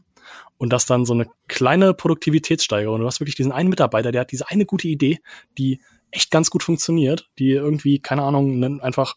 und 0.58 0.74
das 0.74 0.86
dann 0.86 1.06
so 1.06 1.14
eine 1.14 1.28
kleine 1.48 1.94
Produktivitätssteigerung. 1.94 3.00
Du 3.00 3.08
hast 3.08 3.22
wirklich 3.22 3.36
diesen 3.36 3.54
einen 3.54 3.70
Mitarbeiter, 3.70 4.12
der 4.12 4.22
hat 4.22 4.34
diese 4.34 4.50
eine 4.50 4.66
gute 4.66 4.90
Idee, 4.90 5.20
die 5.58 5.80
echt 6.12 6.30
ganz 6.30 6.50
gut 6.50 6.62
funktioniert, 6.62 7.30
die 7.40 7.52
irgendwie, 7.52 8.00
keine 8.00 8.24
Ahnung, 8.24 8.82
einfach 8.82 9.16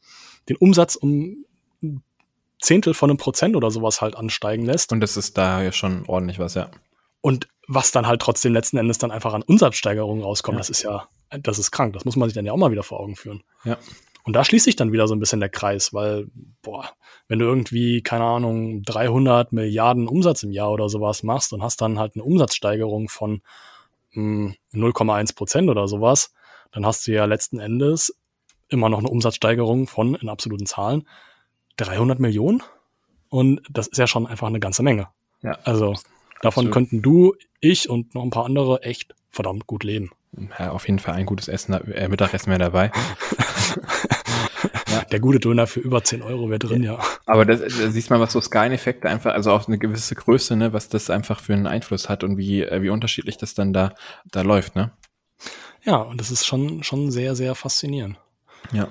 den 0.49 0.56
Umsatz 0.56 0.94
um 0.94 1.44
Zehntel 2.61 2.94
von 2.94 3.11
einem 3.11 3.19
Prozent 3.19 3.56
oder 3.56 3.72
sowas 3.72 4.00
halt 4.00 4.16
ansteigen 4.16 4.64
lässt. 4.64 4.93
Und 4.93 5.00
das 5.00 5.16
ist 5.16 5.37
da 5.38 5.61
ja 5.62 5.72
schon 5.72 6.04
ordentlich 6.06 6.38
was, 6.38 6.54
ja. 6.54 6.70
Und 7.20 7.49
was 7.66 7.90
dann 7.90 8.06
halt 8.06 8.22
trotzdem 8.22 8.52
letzten 8.52 8.76
Endes 8.76 8.99
dann 8.99 9.11
einfach 9.11 9.34
an 9.34 9.43
Umsatzsteigerungen 9.43 10.22
rauskommt, 10.22 10.56
ja. 10.56 10.61
das 10.61 10.70
ist 10.70 10.82
ja, 10.82 11.08
das 11.31 11.58
ist 11.58 11.72
krank. 11.72 11.94
Das 11.94 12.04
muss 12.04 12.16
man 12.16 12.28
sich 12.28 12.34
dann 12.34 12.46
ja 12.46 12.52
auch 12.52 12.56
mal 12.56 12.70
wieder 12.70 12.84
vor 12.84 13.00
Augen 13.00 13.16
führen. 13.16 13.43
Ja. 13.64 13.76
Und 14.28 14.34
da 14.34 14.44
schließt 14.44 14.66
sich 14.66 14.76
dann 14.76 14.92
wieder 14.92 15.08
so 15.08 15.14
ein 15.14 15.20
bisschen 15.20 15.40
der 15.40 15.48
Kreis, 15.48 15.94
weil, 15.94 16.26
boah, 16.61 16.90
wenn 17.28 17.38
du 17.38 17.47
irgendwie, 17.47 18.02
keine 18.02 18.25
Ahnung, 18.25 18.82
300 18.82 19.54
Milliarden 19.54 20.06
Umsatz 20.06 20.42
im 20.42 20.52
Jahr 20.52 20.70
oder 20.70 20.90
sowas 20.90 21.23
machst 21.23 21.54
und 21.54 21.62
hast 21.62 21.80
dann 21.80 21.99
halt 21.99 22.14
eine 22.14 22.25
Umsatzsteigerung 22.25 23.08
von 23.08 23.40
0,1 24.14 25.28
hm, 25.30 25.35
Prozent 25.35 25.70
oder 25.70 25.88
sowas, 25.88 26.35
dann 26.73 26.85
hast 26.85 27.06
du 27.06 27.12
ja 27.12 27.25
letzten 27.25 27.58
Endes 27.58 28.18
immer 28.68 28.90
noch 28.90 28.99
eine 28.99 29.08
Umsatzsteigerung 29.08 29.87
von, 29.87 30.14
in 30.16 30.28
absoluten 30.28 30.66
Zahlen, 30.66 31.08
300 31.78 32.20
Millionen. 32.20 32.62
Und 33.30 33.62
das 33.70 33.87
ist 33.87 33.97
ja 33.97 34.06
schon 34.06 34.26
einfach 34.26 34.49
eine 34.49 34.61
ganze 34.61 34.82
Menge. 34.82 35.08
Ja. 35.40 35.52
Also 35.64 35.94
davon 36.42 36.66
Absolut. 36.66 36.73
könnten 36.75 37.00
du, 37.00 37.35
ich 37.61 37.88
und 37.88 38.14
noch 38.14 38.25
ein 38.25 38.30
paar 38.30 38.44
andere 38.44 38.82
echt 38.82 39.14
verdammt 39.30 39.66
gut 39.66 39.85
leben. 39.85 40.11
Ja, 40.58 40.70
auf 40.70 40.87
jeden 40.87 40.99
Fall 40.99 41.14
ein 41.14 41.26
gutes 41.26 41.49
Essen, 41.49 41.75
äh, 41.75 42.08
Mittagessen 42.08 42.50
wäre 42.50 42.58
dabei. 42.58 42.90
ja. 44.88 45.04
Der 45.11 45.20
gute 45.20 45.40
Döner 45.40 45.66
für 45.66 45.80
über 45.80 46.04
10 46.04 46.23
Euro 46.23 46.49
wäre 46.49 46.58
drin, 46.58 46.82
ja. 46.82 46.99
Aber 47.26 47.44
das, 47.44 47.61
da 47.61 47.90
siehst 47.90 48.08
mal, 48.11 48.20
was 48.20 48.32
so 48.32 48.40
Skaleneffekte 48.40 49.08
einfach, 49.08 49.32
also 49.32 49.52
auch 49.52 49.68
eine 49.68 49.78
gewisse 49.78 50.14
Größe, 50.14 50.56
ne, 50.56 50.73
was 50.73 50.88
das 50.88 51.11
einfach 51.11 51.40
für 51.40 51.54
einen 51.54 51.66
Einfluss 51.66 52.08
hat 52.08 52.25
und 52.25 52.37
wie, 52.37 52.62
äh, 52.62 52.82
wie 52.82 52.90
unterschiedlich 52.90 53.38
das 53.38 53.54
dann 53.54 53.73
da, 53.73 53.94
da 54.30 54.42
läuft, 54.42 54.76
ne? 54.76 54.92
Ja, 55.85 55.97
und 55.97 56.20
das 56.20 56.30
ist 56.30 56.47
schon, 56.47 56.82
schon 56.82 57.11
sehr, 57.11 57.35
sehr 57.35 57.54
faszinierend. 57.54 58.18
Ja. 58.73 58.88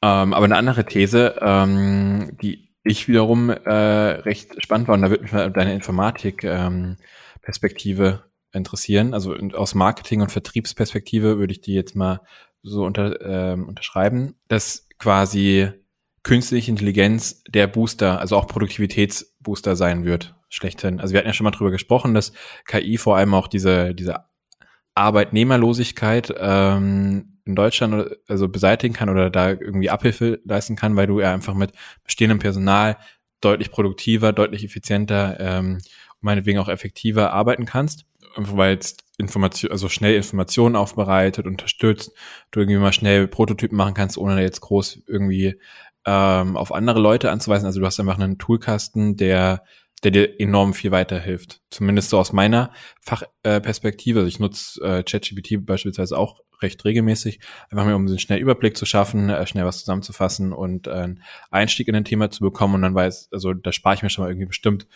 Ähm, 0.00 0.32
aber 0.32 0.44
eine 0.44 0.56
andere 0.56 0.86
These, 0.86 1.34
ähm, 1.40 2.36
die 2.40 2.68
ich 2.84 3.08
wiederum 3.08 3.50
äh, 3.50 3.70
recht 3.70 4.62
spannend 4.62 4.86
war, 4.88 4.94
und 4.94 5.02
da 5.02 5.10
würde 5.10 5.24
mich 5.24 5.32
mal 5.32 5.50
deine 5.50 5.74
Informatik-Perspektive 5.74 8.06
ähm, 8.06 8.20
interessieren. 8.58 9.14
Also 9.14 9.34
aus 9.54 9.74
Marketing- 9.74 10.20
und 10.20 10.32
Vertriebsperspektive 10.32 11.38
würde 11.38 11.52
ich 11.52 11.60
die 11.60 11.74
jetzt 11.74 11.96
mal 11.96 12.20
so 12.62 12.84
unter, 12.84 13.20
ähm, 13.22 13.68
unterschreiben, 13.68 14.34
dass 14.48 14.88
quasi 14.98 15.70
künstliche 16.22 16.70
Intelligenz 16.70 17.42
der 17.48 17.66
Booster, 17.66 18.20
also 18.20 18.36
auch 18.36 18.46
Produktivitätsbooster 18.46 19.76
sein 19.76 20.04
wird, 20.04 20.34
schlechthin. 20.48 21.00
Also 21.00 21.12
wir 21.12 21.18
hatten 21.18 21.28
ja 21.28 21.34
schon 21.34 21.44
mal 21.44 21.52
drüber 21.52 21.70
gesprochen, 21.70 22.14
dass 22.14 22.32
KI 22.66 22.98
vor 22.98 23.16
allem 23.16 23.34
auch 23.34 23.48
diese, 23.48 23.94
diese 23.94 24.24
Arbeitnehmerlosigkeit 24.94 26.34
ähm, 26.38 27.38
in 27.44 27.54
Deutschland 27.54 28.16
also 28.26 28.48
beseitigen 28.48 28.94
kann 28.94 29.08
oder 29.08 29.30
da 29.30 29.50
irgendwie 29.50 29.88
Abhilfe 29.88 30.40
leisten 30.44 30.76
kann, 30.76 30.96
weil 30.96 31.06
du 31.06 31.20
ja 31.20 31.32
einfach 31.32 31.54
mit 31.54 31.72
bestehendem 32.04 32.40
Personal 32.40 32.98
deutlich 33.40 33.70
produktiver, 33.70 34.32
deutlich 34.32 34.64
effizienter 34.64 35.38
ähm, 35.38 35.78
meinetwegen 36.20 36.58
auch 36.58 36.68
effektiver 36.68 37.32
arbeiten 37.32 37.64
kannst, 37.64 38.04
weil 38.36 38.76
es 38.76 38.96
Information, 39.18 39.72
also 39.72 39.88
schnell 39.88 40.14
Informationen 40.14 40.76
aufbereitet, 40.76 41.46
unterstützt, 41.46 42.12
du 42.50 42.60
irgendwie 42.60 42.78
mal 42.78 42.92
schnell 42.92 43.26
Prototypen 43.26 43.76
machen 43.76 43.94
kannst, 43.94 44.16
ohne 44.16 44.40
jetzt 44.40 44.60
groß 44.60 45.00
irgendwie 45.06 45.58
ähm, 46.06 46.56
auf 46.56 46.72
andere 46.72 47.00
Leute 47.00 47.30
anzuweisen. 47.30 47.66
Also 47.66 47.80
du 47.80 47.86
hast 47.86 47.98
einfach 47.98 48.18
einen 48.18 48.38
Toolkasten, 48.38 49.16
der, 49.16 49.64
der 50.04 50.12
dir 50.12 50.40
enorm 50.40 50.72
viel 50.72 50.92
weiterhilft. 50.92 51.60
Zumindest 51.70 52.10
so 52.10 52.18
aus 52.18 52.32
meiner 52.32 52.72
Fachperspektive. 53.00 54.20
also 54.20 54.28
ich 54.28 54.38
nutze 54.38 54.80
äh, 54.82 55.02
ChatGPT 55.02 55.66
beispielsweise 55.66 56.16
auch 56.16 56.40
recht 56.62 56.84
regelmäßig, 56.84 57.40
einfach 57.70 57.84
mal 57.84 57.94
um 57.94 58.06
einen 58.06 58.18
schnellen 58.18 58.42
Überblick 58.42 58.76
zu 58.76 58.86
schaffen, 58.86 59.30
äh, 59.30 59.46
schnell 59.46 59.64
was 59.64 59.80
zusammenzufassen 59.80 60.52
und 60.52 60.86
äh, 60.86 60.92
einen 60.92 61.22
Einstieg 61.50 61.88
in 61.88 61.94
ein 61.94 62.04
Thema 62.04 62.30
zu 62.30 62.40
bekommen. 62.40 62.76
Und 62.76 62.82
dann 62.82 62.94
weiß, 62.94 63.28
also 63.32 63.52
da 63.54 63.72
spare 63.72 63.94
ich 63.94 64.02
mir 64.02 64.10
schon 64.10 64.24
mal 64.24 64.30
irgendwie 64.30 64.46
bestimmt 64.46 64.84
äh, 64.84 64.86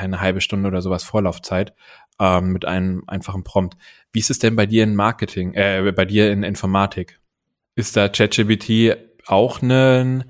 eine 0.00 0.20
halbe 0.20 0.40
Stunde 0.40 0.68
oder 0.68 0.82
sowas 0.82 1.04
Vorlaufzeit 1.04 1.74
ähm, 2.20 2.52
mit 2.52 2.64
einem 2.64 3.04
einfachen 3.06 3.44
Prompt. 3.44 3.76
Wie 4.12 4.20
ist 4.20 4.30
es 4.30 4.38
denn 4.38 4.56
bei 4.56 4.66
dir 4.66 4.84
in 4.84 4.94
Marketing, 4.94 5.54
äh, 5.54 5.92
bei 5.94 6.04
dir 6.04 6.30
in 6.30 6.42
Informatik? 6.42 7.20
Ist 7.74 7.96
da 7.96 8.08
ChatGPT 8.08 8.96
auch 9.26 9.62
eine, 9.62 10.26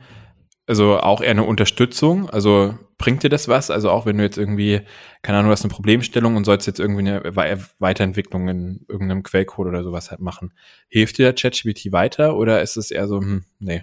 also 0.66 0.98
auch 0.98 1.20
eher 1.20 1.30
eine 1.30 1.44
Unterstützung? 1.44 2.30
Also 2.30 2.78
bringt 2.98 3.24
dir 3.24 3.30
das 3.30 3.48
was? 3.48 3.70
Also 3.70 3.90
auch 3.90 4.06
wenn 4.06 4.16
du 4.16 4.22
jetzt 4.22 4.38
irgendwie, 4.38 4.82
keine 5.22 5.38
Ahnung, 5.38 5.48
du 5.48 5.52
hast 5.52 5.64
eine 5.64 5.74
Problemstellung 5.74 6.36
und 6.36 6.44
sollst 6.44 6.68
jetzt 6.68 6.78
irgendwie 6.78 7.08
eine 7.08 7.34
Weiterentwicklung 7.34 8.48
in 8.48 8.86
irgendeinem 8.88 9.24
Quellcode 9.24 9.66
oder 9.66 9.82
sowas 9.82 10.10
halt 10.10 10.20
machen. 10.20 10.52
Hilft 10.88 11.18
dir 11.18 11.24
der 11.24 11.34
ChatGPT 11.34 11.90
weiter 11.90 12.36
oder 12.36 12.62
ist 12.62 12.76
es 12.76 12.92
eher 12.92 13.08
so, 13.08 13.20
hm, 13.20 13.44
nee? 13.58 13.82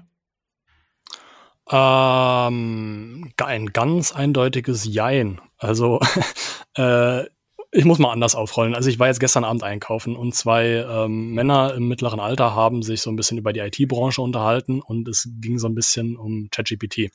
Ähm, 1.70 3.32
ein 3.38 3.66
ganz 3.74 4.16
eindeutiges 4.16 4.86
Jein. 4.86 5.42
Also 5.60 6.00
äh, 6.78 7.26
ich 7.72 7.86
muss 7.86 8.00
mal 8.00 8.12
anders 8.12 8.34
aufrollen. 8.34 8.74
Also 8.74 8.90
ich 8.90 8.98
war 8.98 9.08
jetzt 9.08 9.20
gestern 9.20 9.44
Abend 9.44 9.64
einkaufen 9.64 10.16
und 10.16 10.34
zwei 10.34 10.86
ähm, 10.90 11.34
Männer 11.34 11.76
im 11.76 11.88
mittleren 11.88 12.20
Alter 12.20 12.56
haben 12.56 12.82
sich 12.82 13.02
so 13.02 13.12
ein 13.12 13.16
bisschen 13.16 13.38
über 13.38 13.54
die 13.54 13.60
IT-Branche 13.60 14.22
unterhalten 14.22 14.82
und 14.82 15.08
es 15.08 15.30
ging 15.40 15.60
so 15.60 15.68
ein 15.68 15.76
bisschen 15.76 16.18
um 16.18 16.50
ChatGPT. 16.50 17.12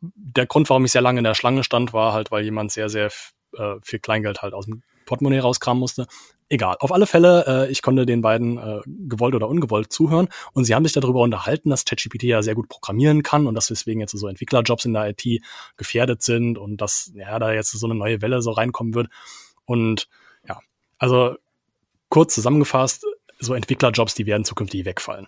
Der 0.00 0.46
Grund, 0.46 0.70
warum 0.70 0.84
ich 0.84 0.92
sehr 0.92 1.02
lange 1.02 1.18
in 1.18 1.24
der 1.24 1.34
Schlange 1.34 1.64
stand, 1.64 1.92
war 1.92 2.12
halt, 2.12 2.30
weil 2.30 2.44
jemand 2.44 2.70
sehr, 2.70 2.88
sehr 2.88 3.10
äh, 3.56 3.74
viel 3.82 3.98
Kleingeld 3.98 4.42
halt 4.42 4.54
aus 4.54 4.66
dem 4.66 4.82
Portemonnaie 5.04 5.40
rauskramen 5.40 5.80
musste. 5.80 6.06
Egal. 6.48 6.76
Auf 6.78 6.92
alle 6.92 7.06
Fälle, 7.06 7.44
äh, 7.46 7.70
ich 7.72 7.82
konnte 7.82 8.06
den 8.06 8.22
beiden 8.22 8.56
äh, 8.56 8.80
gewollt 8.86 9.34
oder 9.34 9.48
ungewollt 9.48 9.92
zuhören 9.92 10.28
und 10.52 10.64
sie 10.64 10.74
haben 10.74 10.84
sich 10.84 10.92
darüber 10.92 11.20
unterhalten, 11.22 11.70
dass 11.70 11.84
ChatGPT 11.84 12.22
ja 12.22 12.40
sehr 12.42 12.54
gut 12.54 12.68
programmieren 12.68 13.24
kann 13.24 13.48
und 13.48 13.56
dass 13.56 13.66
deswegen 13.66 13.98
jetzt 14.00 14.16
so 14.16 14.28
Entwicklerjobs 14.28 14.84
in 14.84 14.92
der 14.92 15.08
IT 15.08 15.42
gefährdet 15.76 16.22
sind 16.22 16.56
und 16.56 16.80
dass 16.80 17.10
ja 17.14 17.38
da 17.40 17.52
jetzt 17.52 17.72
so 17.72 17.86
eine 17.86 17.96
neue 17.96 18.22
Welle 18.22 18.42
so 18.42 18.52
reinkommen 18.52 18.94
wird. 18.94 19.08
Und 19.64 20.08
ja, 20.48 20.60
also 20.98 21.34
kurz 22.10 22.34
zusammengefasst, 22.34 23.04
so 23.40 23.54
Entwicklerjobs, 23.54 24.14
die 24.14 24.26
werden 24.26 24.44
zukünftig 24.44 24.84
wegfallen. 24.84 25.26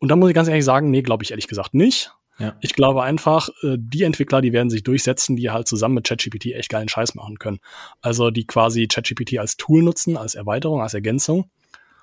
Und 0.00 0.08
da 0.08 0.16
muss 0.16 0.28
ich 0.28 0.34
ganz 0.34 0.48
ehrlich 0.48 0.64
sagen, 0.64 0.90
nee, 0.90 1.02
glaube 1.02 1.24
ich 1.24 1.30
ehrlich 1.30 1.48
gesagt 1.48 1.72
nicht. 1.72 2.12
Ja. 2.38 2.56
Ich 2.60 2.74
glaube 2.74 3.02
einfach, 3.02 3.48
äh, 3.62 3.76
die 3.78 4.02
Entwickler, 4.02 4.40
die 4.40 4.52
werden 4.52 4.70
sich 4.70 4.82
durchsetzen, 4.82 5.36
die 5.36 5.50
halt 5.50 5.68
zusammen 5.68 5.96
mit 5.96 6.04
ChatGPT 6.04 6.46
echt 6.46 6.70
geilen 6.70 6.88
Scheiß 6.88 7.14
machen 7.14 7.38
können. 7.38 7.60
Also 8.00 8.30
die 8.30 8.46
quasi 8.46 8.88
ChatGPT 8.88 9.38
als 9.38 9.56
Tool 9.56 9.82
nutzen, 9.82 10.16
als 10.16 10.34
Erweiterung, 10.34 10.80
als 10.80 10.94
Ergänzung. 10.94 11.50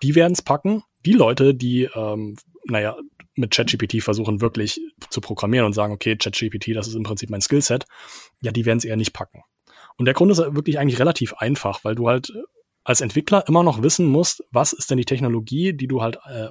Die 0.04 0.16
werden 0.16 0.34
es 0.34 0.42
packen. 0.42 0.84
Die 1.06 1.14
Leute, 1.14 1.56
die, 1.56 1.90
ähm, 1.96 2.36
naja, 2.66 2.96
mit 3.36 3.52
ChatGPT 3.52 4.04
versuchen 4.04 4.42
wirklich 4.42 4.80
zu 5.10 5.22
programmieren 5.22 5.66
und 5.66 5.74
sagen, 5.74 5.94
okay, 5.94 6.16
ChatGPT, 6.16 6.76
das 6.76 6.88
ist 6.88 6.96
im 6.96 7.04
Prinzip 7.04 7.30
mein 7.30 7.42
Skillset, 7.42 7.86
ja, 8.42 8.52
die 8.52 8.66
werden 8.66 8.78
es 8.78 8.86
eher 8.86 8.98
nicht 8.98 9.14
packen. 9.14 9.44
Und 9.98 10.06
der 10.06 10.14
Grund 10.14 10.32
ist 10.32 10.40
wirklich 10.40 10.80
eigentlich 10.80 11.00
relativ 11.00 11.34
einfach, 11.34 11.84
weil 11.84 11.96
du 11.96 12.08
halt 12.08 12.32
als 12.84 13.02
Entwickler 13.02 13.48
immer 13.48 13.64
noch 13.64 13.82
wissen 13.82 14.08
musst, 14.08 14.44
was 14.52 14.74
ist 14.74 14.90
denn 14.90 14.98
die 14.98 15.06
Technologie, 15.06 15.74
die 15.74 15.88
du 15.88 16.02
halt, 16.02 16.18
äh, 16.26 16.48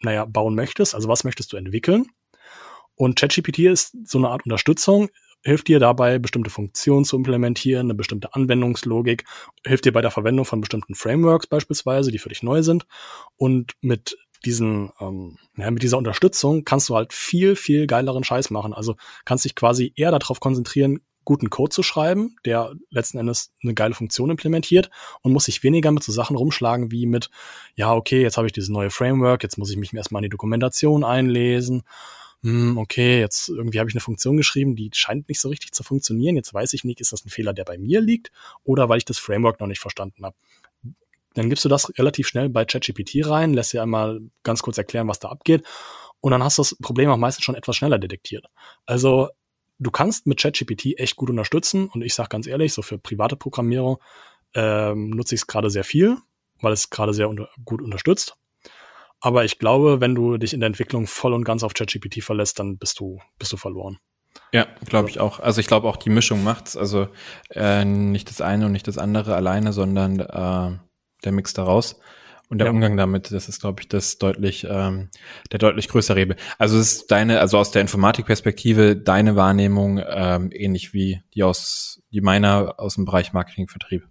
naja, 0.00 0.24
bauen 0.24 0.54
möchtest, 0.54 0.94
also 0.94 1.08
was 1.08 1.24
möchtest 1.24 1.52
du 1.52 1.56
entwickeln. 1.56 2.06
Und 2.96 3.18
ChatGPT 3.18 3.60
ist 3.60 3.96
so 4.04 4.18
eine 4.18 4.28
Art 4.28 4.44
Unterstützung, 4.44 5.08
hilft 5.42 5.68
dir 5.68 5.78
dabei, 5.78 6.18
bestimmte 6.18 6.50
Funktionen 6.50 7.04
zu 7.04 7.16
implementieren, 7.16 7.86
eine 7.86 7.94
bestimmte 7.94 8.34
Anwendungslogik, 8.34 9.24
hilft 9.66 9.84
dir 9.84 9.92
bei 9.92 10.00
der 10.00 10.10
Verwendung 10.10 10.44
von 10.44 10.60
bestimmten 10.60 10.94
Frameworks 10.94 11.46
beispielsweise, 11.46 12.10
die 12.10 12.18
für 12.18 12.30
dich 12.30 12.42
neu 12.42 12.62
sind. 12.62 12.86
Und 13.36 13.72
mit 13.80 14.16
diesen, 14.44 14.90
ähm, 15.00 15.38
ja, 15.56 15.70
mit 15.70 15.82
dieser 15.82 15.98
Unterstützung 15.98 16.64
kannst 16.64 16.88
du 16.88 16.96
halt 16.96 17.12
viel, 17.12 17.56
viel 17.56 17.86
geileren 17.86 18.24
Scheiß 18.24 18.50
machen. 18.50 18.72
Also 18.72 18.96
kannst 19.24 19.44
dich 19.44 19.54
quasi 19.54 19.92
eher 19.96 20.10
darauf 20.10 20.40
konzentrieren, 20.40 21.00
guten 21.24 21.48
Code 21.50 21.70
zu 21.70 21.82
schreiben, 21.82 22.36
der 22.44 22.74
letzten 22.90 23.18
Endes 23.18 23.52
eine 23.62 23.74
geile 23.74 23.94
Funktion 23.94 24.30
implementiert 24.30 24.90
und 25.22 25.32
muss 25.32 25.46
sich 25.46 25.62
weniger 25.62 25.90
mit 25.90 26.02
so 26.02 26.12
Sachen 26.12 26.36
rumschlagen 26.36 26.90
wie 26.90 27.06
mit, 27.06 27.30
ja, 27.74 27.94
okay, 27.94 28.22
jetzt 28.22 28.36
habe 28.36 28.46
ich 28.46 28.52
dieses 28.52 28.68
neue 28.68 28.90
Framework, 28.90 29.42
jetzt 29.42 29.56
muss 29.56 29.70
ich 29.70 29.76
mich 29.76 29.94
erstmal 29.94 30.20
in 30.20 30.24
die 30.24 30.34
Dokumentation 30.34 31.02
einlesen. 31.02 31.82
Hm, 32.44 32.76
okay, 32.76 33.20
jetzt 33.20 33.48
irgendwie 33.48 33.78
habe 33.78 33.88
ich 33.88 33.94
eine 33.94 34.02
Funktion 34.02 34.36
geschrieben, 34.36 34.76
die 34.76 34.90
scheint 34.92 35.30
nicht 35.30 35.40
so 35.40 35.48
richtig 35.48 35.72
zu 35.72 35.82
funktionieren. 35.82 36.36
Jetzt 36.36 36.52
weiß 36.52 36.74
ich 36.74 36.84
nicht, 36.84 37.00
ist 37.00 37.10
das 37.10 37.24
ein 37.24 37.30
Fehler, 37.30 37.54
der 37.54 37.64
bei 37.64 37.78
mir 37.78 38.02
liegt 38.02 38.30
oder 38.64 38.90
weil 38.90 38.98
ich 38.98 39.06
das 39.06 39.18
Framework 39.18 39.60
noch 39.60 39.66
nicht 39.66 39.80
verstanden 39.80 40.26
habe. 40.26 40.36
Dann 41.32 41.48
gibst 41.48 41.64
du 41.64 41.70
das 41.70 41.96
relativ 41.98 42.28
schnell 42.28 42.50
bei 42.50 42.66
ChatGPT 42.66 43.26
rein, 43.26 43.54
lässt 43.54 43.72
dir 43.72 43.82
einmal 43.82 44.20
ganz 44.42 44.60
kurz 44.60 44.76
erklären, 44.76 45.08
was 45.08 45.20
da 45.20 45.30
abgeht. 45.30 45.64
Und 46.20 46.32
dann 46.32 46.44
hast 46.44 46.58
du 46.58 46.62
das 46.62 46.76
Problem 46.82 47.08
auch 47.08 47.16
meistens 47.16 47.44
schon 47.46 47.54
etwas 47.54 47.76
schneller 47.76 47.98
detektiert. 47.98 48.44
Also 48.84 49.30
du 49.78 49.90
kannst 49.90 50.26
mit 50.26 50.38
ChatGPT 50.38 50.98
echt 50.98 51.16
gut 51.16 51.30
unterstützen 51.30 51.88
und 51.88 52.02
ich 52.02 52.12
sage 52.12 52.28
ganz 52.28 52.46
ehrlich, 52.46 52.74
so 52.74 52.82
für 52.82 52.98
private 52.98 53.36
Programmierung 53.36 54.02
ähm, 54.52 55.08
nutze 55.10 55.34
ich 55.34 55.40
es 55.40 55.46
gerade 55.46 55.70
sehr 55.70 55.84
viel, 55.84 56.18
weil 56.60 56.74
es 56.74 56.90
gerade 56.90 57.14
sehr 57.14 57.30
unter 57.30 57.48
gut 57.64 57.80
unterstützt. 57.80 58.36
Aber 59.24 59.42
ich 59.42 59.58
glaube, 59.58 60.02
wenn 60.02 60.14
du 60.14 60.36
dich 60.36 60.52
in 60.52 60.60
der 60.60 60.66
Entwicklung 60.66 61.06
voll 61.06 61.32
und 61.32 61.44
ganz 61.44 61.62
auf 61.62 61.72
ChatGPT 61.72 62.22
verlässt, 62.22 62.58
dann 62.58 62.76
bist 62.76 63.00
du, 63.00 63.20
bist 63.38 63.50
du 63.54 63.56
verloren. 63.56 63.96
Ja, 64.52 64.66
glaube 64.84 65.08
ich 65.08 65.18
auch. 65.18 65.40
Also 65.40 65.62
ich 65.62 65.66
glaube 65.66 65.88
auch 65.88 65.96
die 65.96 66.10
Mischung 66.10 66.44
macht's. 66.44 66.76
Also 66.76 67.08
äh, 67.48 67.86
nicht 67.86 68.28
das 68.28 68.42
eine 68.42 68.66
und 68.66 68.72
nicht 68.72 68.86
das 68.86 68.98
andere 68.98 69.34
alleine, 69.34 69.72
sondern 69.72 70.20
äh, 70.20 70.78
der 71.24 71.32
Mix 71.32 71.54
daraus. 71.54 71.98
Und 72.50 72.58
der 72.58 72.66
ja. 72.66 72.70
Umgang 72.70 72.98
damit, 72.98 73.32
das 73.32 73.48
ist, 73.48 73.62
glaube 73.62 73.80
ich, 73.80 73.88
das 73.88 74.18
deutlich, 74.18 74.66
ähm, 74.68 75.08
der 75.50 75.58
deutlich 75.58 75.88
größere 75.88 76.20
Hebel. 76.20 76.36
Also 76.58 76.76
es 76.76 76.92
ist 76.92 77.10
deine, 77.10 77.40
also 77.40 77.56
aus 77.56 77.70
der 77.70 77.80
Informatikperspektive, 77.80 78.94
deine 78.94 79.36
Wahrnehmung 79.36 80.02
ähm, 80.06 80.50
ähnlich 80.52 80.92
wie 80.92 81.22
die 81.32 81.44
aus, 81.44 82.02
die 82.10 82.20
meiner 82.20 82.74
aus 82.76 82.96
dem 82.96 83.06
Bereich 83.06 83.32
Marketing, 83.32 83.68
Vertrieb. 83.68 84.06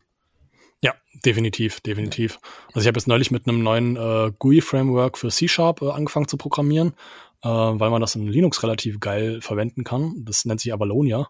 Ja, 0.83 0.93
definitiv, 1.23 1.79
definitiv. 1.79 2.39
Also 2.67 2.81
ich 2.81 2.87
habe 2.87 2.99
jetzt 2.99 3.07
neulich 3.07 3.31
mit 3.31 3.47
einem 3.47 3.63
neuen 3.63 3.95
äh, 3.95 4.31
GUI-Framework 4.37 5.17
für 5.17 5.29
C-Sharp 5.29 5.81
äh, 5.81 5.89
angefangen 5.89 6.27
zu 6.27 6.35
programmieren, 6.35 6.93
äh, 7.41 7.47
weil 7.47 7.89
man 7.89 8.01
das 8.01 8.15
in 8.15 8.27
Linux 8.27 8.61
relativ 8.63 8.99
geil 8.99 9.39
verwenden 9.41 9.85
kann. 9.85 10.13
Das 10.25 10.43
nennt 10.43 10.59
sich 10.59 10.73
Avalonia. 10.73 11.29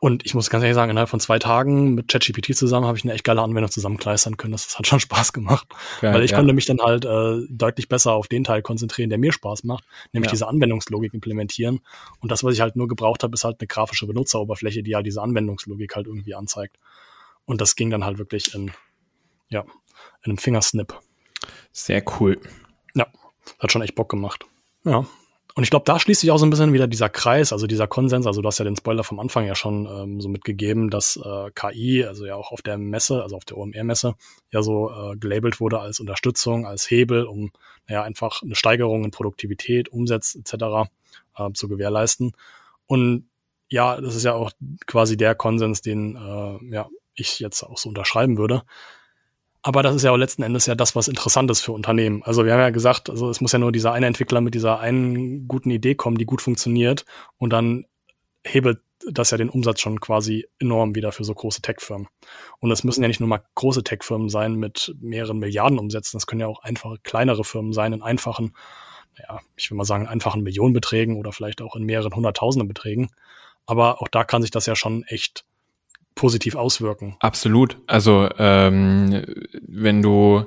Und 0.00 0.26
ich 0.26 0.34
muss 0.34 0.50
ganz 0.50 0.62
ehrlich 0.62 0.74
sagen, 0.74 0.90
innerhalb 0.90 1.08
von 1.08 1.20
zwei 1.20 1.38
Tagen 1.38 1.94
mit 1.94 2.08
ChatGPT 2.08 2.56
zusammen 2.56 2.86
habe 2.86 2.98
ich 2.98 3.04
eine 3.04 3.12
echt 3.12 3.22
geile 3.22 3.40
Anwendung 3.42 3.70
zusammenkleistern 3.70 4.36
können. 4.36 4.52
Das, 4.52 4.66
das 4.66 4.78
hat 4.80 4.88
schon 4.88 5.00
Spaß 5.00 5.32
gemacht. 5.32 5.68
Geil, 6.00 6.14
Weil 6.14 6.24
ich 6.24 6.32
ja. 6.32 6.36
konnte 6.36 6.52
mich 6.52 6.66
dann 6.66 6.80
halt 6.80 7.04
äh, 7.04 7.46
deutlich 7.48 7.88
besser 7.88 8.14
auf 8.14 8.26
den 8.26 8.42
Teil 8.42 8.62
konzentrieren, 8.62 9.10
der 9.10 9.18
mir 9.18 9.32
Spaß 9.32 9.62
macht, 9.62 9.84
nämlich 10.12 10.28
ja. 10.28 10.32
diese 10.32 10.48
Anwendungslogik 10.48 11.14
implementieren. 11.14 11.80
Und 12.18 12.32
das, 12.32 12.42
was 12.42 12.54
ich 12.54 12.60
halt 12.60 12.74
nur 12.74 12.88
gebraucht 12.88 13.22
habe, 13.22 13.34
ist 13.34 13.44
halt 13.44 13.60
eine 13.60 13.68
grafische 13.68 14.08
Benutzeroberfläche, 14.08 14.82
die 14.82 14.96
halt 14.96 15.06
diese 15.06 15.22
Anwendungslogik 15.22 15.94
halt 15.94 16.08
irgendwie 16.08 16.34
anzeigt. 16.34 16.76
Und 17.44 17.60
das 17.60 17.76
ging 17.76 17.90
dann 17.90 18.04
halt 18.04 18.18
wirklich 18.18 18.54
in, 18.54 18.70
ja, 19.48 19.62
in 20.22 20.30
einem 20.30 20.38
Fingersnip. 20.38 20.98
Sehr 21.72 22.02
cool. 22.18 22.40
Ja, 22.94 23.06
hat 23.58 23.72
schon 23.72 23.82
echt 23.82 23.94
Bock 23.94 24.08
gemacht. 24.08 24.44
Ja. 24.84 25.06
Und 25.58 25.64
ich 25.64 25.70
glaube, 25.70 25.84
da 25.86 25.98
schließt 25.98 26.20
sich 26.20 26.30
auch 26.30 26.38
so 26.38 26.46
ein 26.46 26.50
bisschen 26.50 26.72
wieder 26.72 26.86
dieser 26.86 27.08
Kreis, 27.08 27.52
also 27.52 27.66
dieser 27.66 27.88
Konsens. 27.88 28.28
Also 28.28 28.42
du 28.42 28.46
hast 28.46 28.58
ja 28.58 28.64
den 28.64 28.76
Spoiler 28.76 29.02
vom 29.02 29.18
Anfang 29.18 29.44
ja 29.44 29.56
schon 29.56 29.86
ähm, 29.86 30.20
so 30.20 30.28
mitgegeben, 30.28 30.88
dass 30.88 31.16
äh, 31.16 31.50
KI, 31.52 32.04
also 32.04 32.26
ja 32.26 32.36
auch 32.36 32.52
auf 32.52 32.62
der 32.62 32.78
Messe, 32.78 33.24
also 33.24 33.34
auf 33.34 33.44
der 33.44 33.56
OMR-Messe, 33.56 34.14
ja 34.52 34.62
so 34.62 34.88
äh, 34.88 35.16
gelabelt 35.16 35.58
wurde 35.58 35.80
als 35.80 35.98
Unterstützung, 35.98 36.64
als 36.64 36.88
Hebel, 36.88 37.24
um 37.24 37.50
naja 37.88 38.04
einfach 38.04 38.40
eine 38.42 38.54
Steigerung 38.54 39.04
in 39.04 39.10
Produktivität, 39.10 39.88
Umsatz 39.88 40.36
etc. 40.36 40.88
Äh, 41.36 41.52
zu 41.54 41.66
gewährleisten. 41.66 42.36
Und 42.86 43.28
ja, 43.68 44.00
das 44.00 44.14
ist 44.14 44.24
ja 44.24 44.34
auch 44.34 44.52
quasi 44.86 45.16
der 45.16 45.34
Konsens, 45.34 45.82
den 45.82 46.14
äh, 46.14 46.72
ja 46.72 46.88
ich 47.16 47.40
jetzt 47.40 47.64
auch 47.64 47.78
so 47.78 47.88
unterschreiben 47.88 48.38
würde. 48.38 48.62
Aber 49.68 49.82
das 49.82 49.94
ist 49.94 50.02
ja 50.02 50.12
auch 50.12 50.16
letzten 50.16 50.42
Endes 50.42 50.64
ja 50.64 50.74
das, 50.74 50.96
was 50.96 51.08
interessant 51.08 51.50
ist 51.50 51.60
für 51.60 51.72
Unternehmen. 51.72 52.22
Also 52.22 52.46
wir 52.46 52.54
haben 52.54 52.60
ja 52.60 52.70
gesagt, 52.70 53.10
also 53.10 53.28
es 53.28 53.42
muss 53.42 53.52
ja 53.52 53.58
nur 53.58 53.70
dieser 53.70 53.92
eine 53.92 54.06
Entwickler 54.06 54.40
mit 54.40 54.54
dieser 54.54 54.80
einen 54.80 55.46
guten 55.46 55.70
Idee 55.70 55.94
kommen, 55.94 56.16
die 56.16 56.24
gut 56.24 56.40
funktioniert 56.40 57.04
und 57.36 57.52
dann 57.52 57.84
hebelt 58.46 58.78
das 59.10 59.30
ja 59.30 59.36
den 59.36 59.50
Umsatz 59.50 59.80
schon 59.80 60.00
quasi 60.00 60.48
enorm 60.58 60.94
wieder 60.94 61.12
für 61.12 61.22
so 61.22 61.34
große 61.34 61.60
Tech-Firmen. 61.60 62.08
Und 62.60 62.70
es 62.70 62.82
müssen 62.82 63.02
ja 63.02 63.08
nicht 63.08 63.20
nur 63.20 63.28
mal 63.28 63.42
große 63.56 63.84
Tech-Firmen 63.84 64.30
sein 64.30 64.54
mit 64.54 64.94
mehreren 65.02 65.38
Milliarden 65.38 65.78
Umsätzen, 65.78 66.16
das 66.16 66.26
können 66.26 66.40
ja 66.40 66.46
auch 66.46 66.62
einfache 66.62 66.96
kleinere 67.02 67.44
Firmen 67.44 67.74
sein 67.74 67.92
in 67.92 68.00
einfachen, 68.00 68.56
ja, 69.18 69.38
ich 69.54 69.70
will 69.70 69.76
mal 69.76 69.84
sagen, 69.84 70.08
einfachen 70.08 70.42
Millionenbeträgen 70.44 71.14
oder 71.14 71.30
vielleicht 71.30 71.60
auch 71.60 71.76
in 71.76 71.84
mehreren 71.84 72.14
hunderttausenden 72.14 72.68
Beträgen. 72.68 73.10
Aber 73.66 74.00
auch 74.00 74.08
da 74.08 74.24
kann 74.24 74.40
sich 74.40 74.50
das 74.50 74.64
ja 74.64 74.74
schon 74.74 75.02
echt 75.02 75.44
positiv 76.18 76.56
auswirken. 76.56 77.16
Absolut. 77.20 77.78
Also 77.86 78.28
ähm, 78.38 79.24
wenn 79.66 80.02
du 80.02 80.46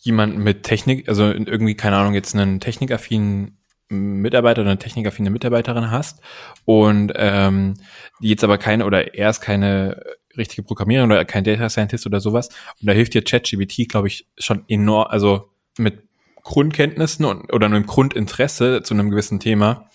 jemanden 0.00 0.42
mit 0.42 0.64
Technik, 0.64 1.08
also 1.08 1.26
irgendwie, 1.26 1.76
keine 1.76 1.96
Ahnung, 1.96 2.14
jetzt 2.14 2.34
einen 2.34 2.58
technikaffinen 2.58 3.56
Mitarbeiter 3.88 4.62
oder 4.62 4.70
eine 4.70 4.80
technikaffine 4.80 5.30
Mitarbeiterin 5.30 5.92
hast 5.92 6.20
und 6.64 7.12
ähm, 7.14 7.74
die 8.20 8.30
jetzt 8.30 8.42
aber 8.42 8.58
keine 8.58 8.84
oder 8.84 9.14
erst 9.14 9.42
keine 9.42 10.02
richtige 10.36 10.64
Programmiererin 10.64 11.12
oder 11.12 11.24
kein 11.24 11.44
Data 11.44 11.68
Scientist 11.68 12.04
oder 12.04 12.18
sowas 12.18 12.48
und 12.80 12.88
da 12.88 12.92
hilft 12.92 13.14
dir 13.14 13.22
ChatGPT, 13.22 13.88
glaube 13.88 14.08
ich, 14.08 14.26
schon 14.38 14.64
enorm, 14.66 15.06
also 15.08 15.50
mit 15.78 16.02
Grundkenntnissen 16.42 17.24
und, 17.24 17.52
oder 17.52 17.66
einem 17.66 17.86
Grundinteresse 17.86 18.82
zu 18.82 18.94
einem 18.94 19.10
gewissen 19.10 19.40
Thema 19.40 19.88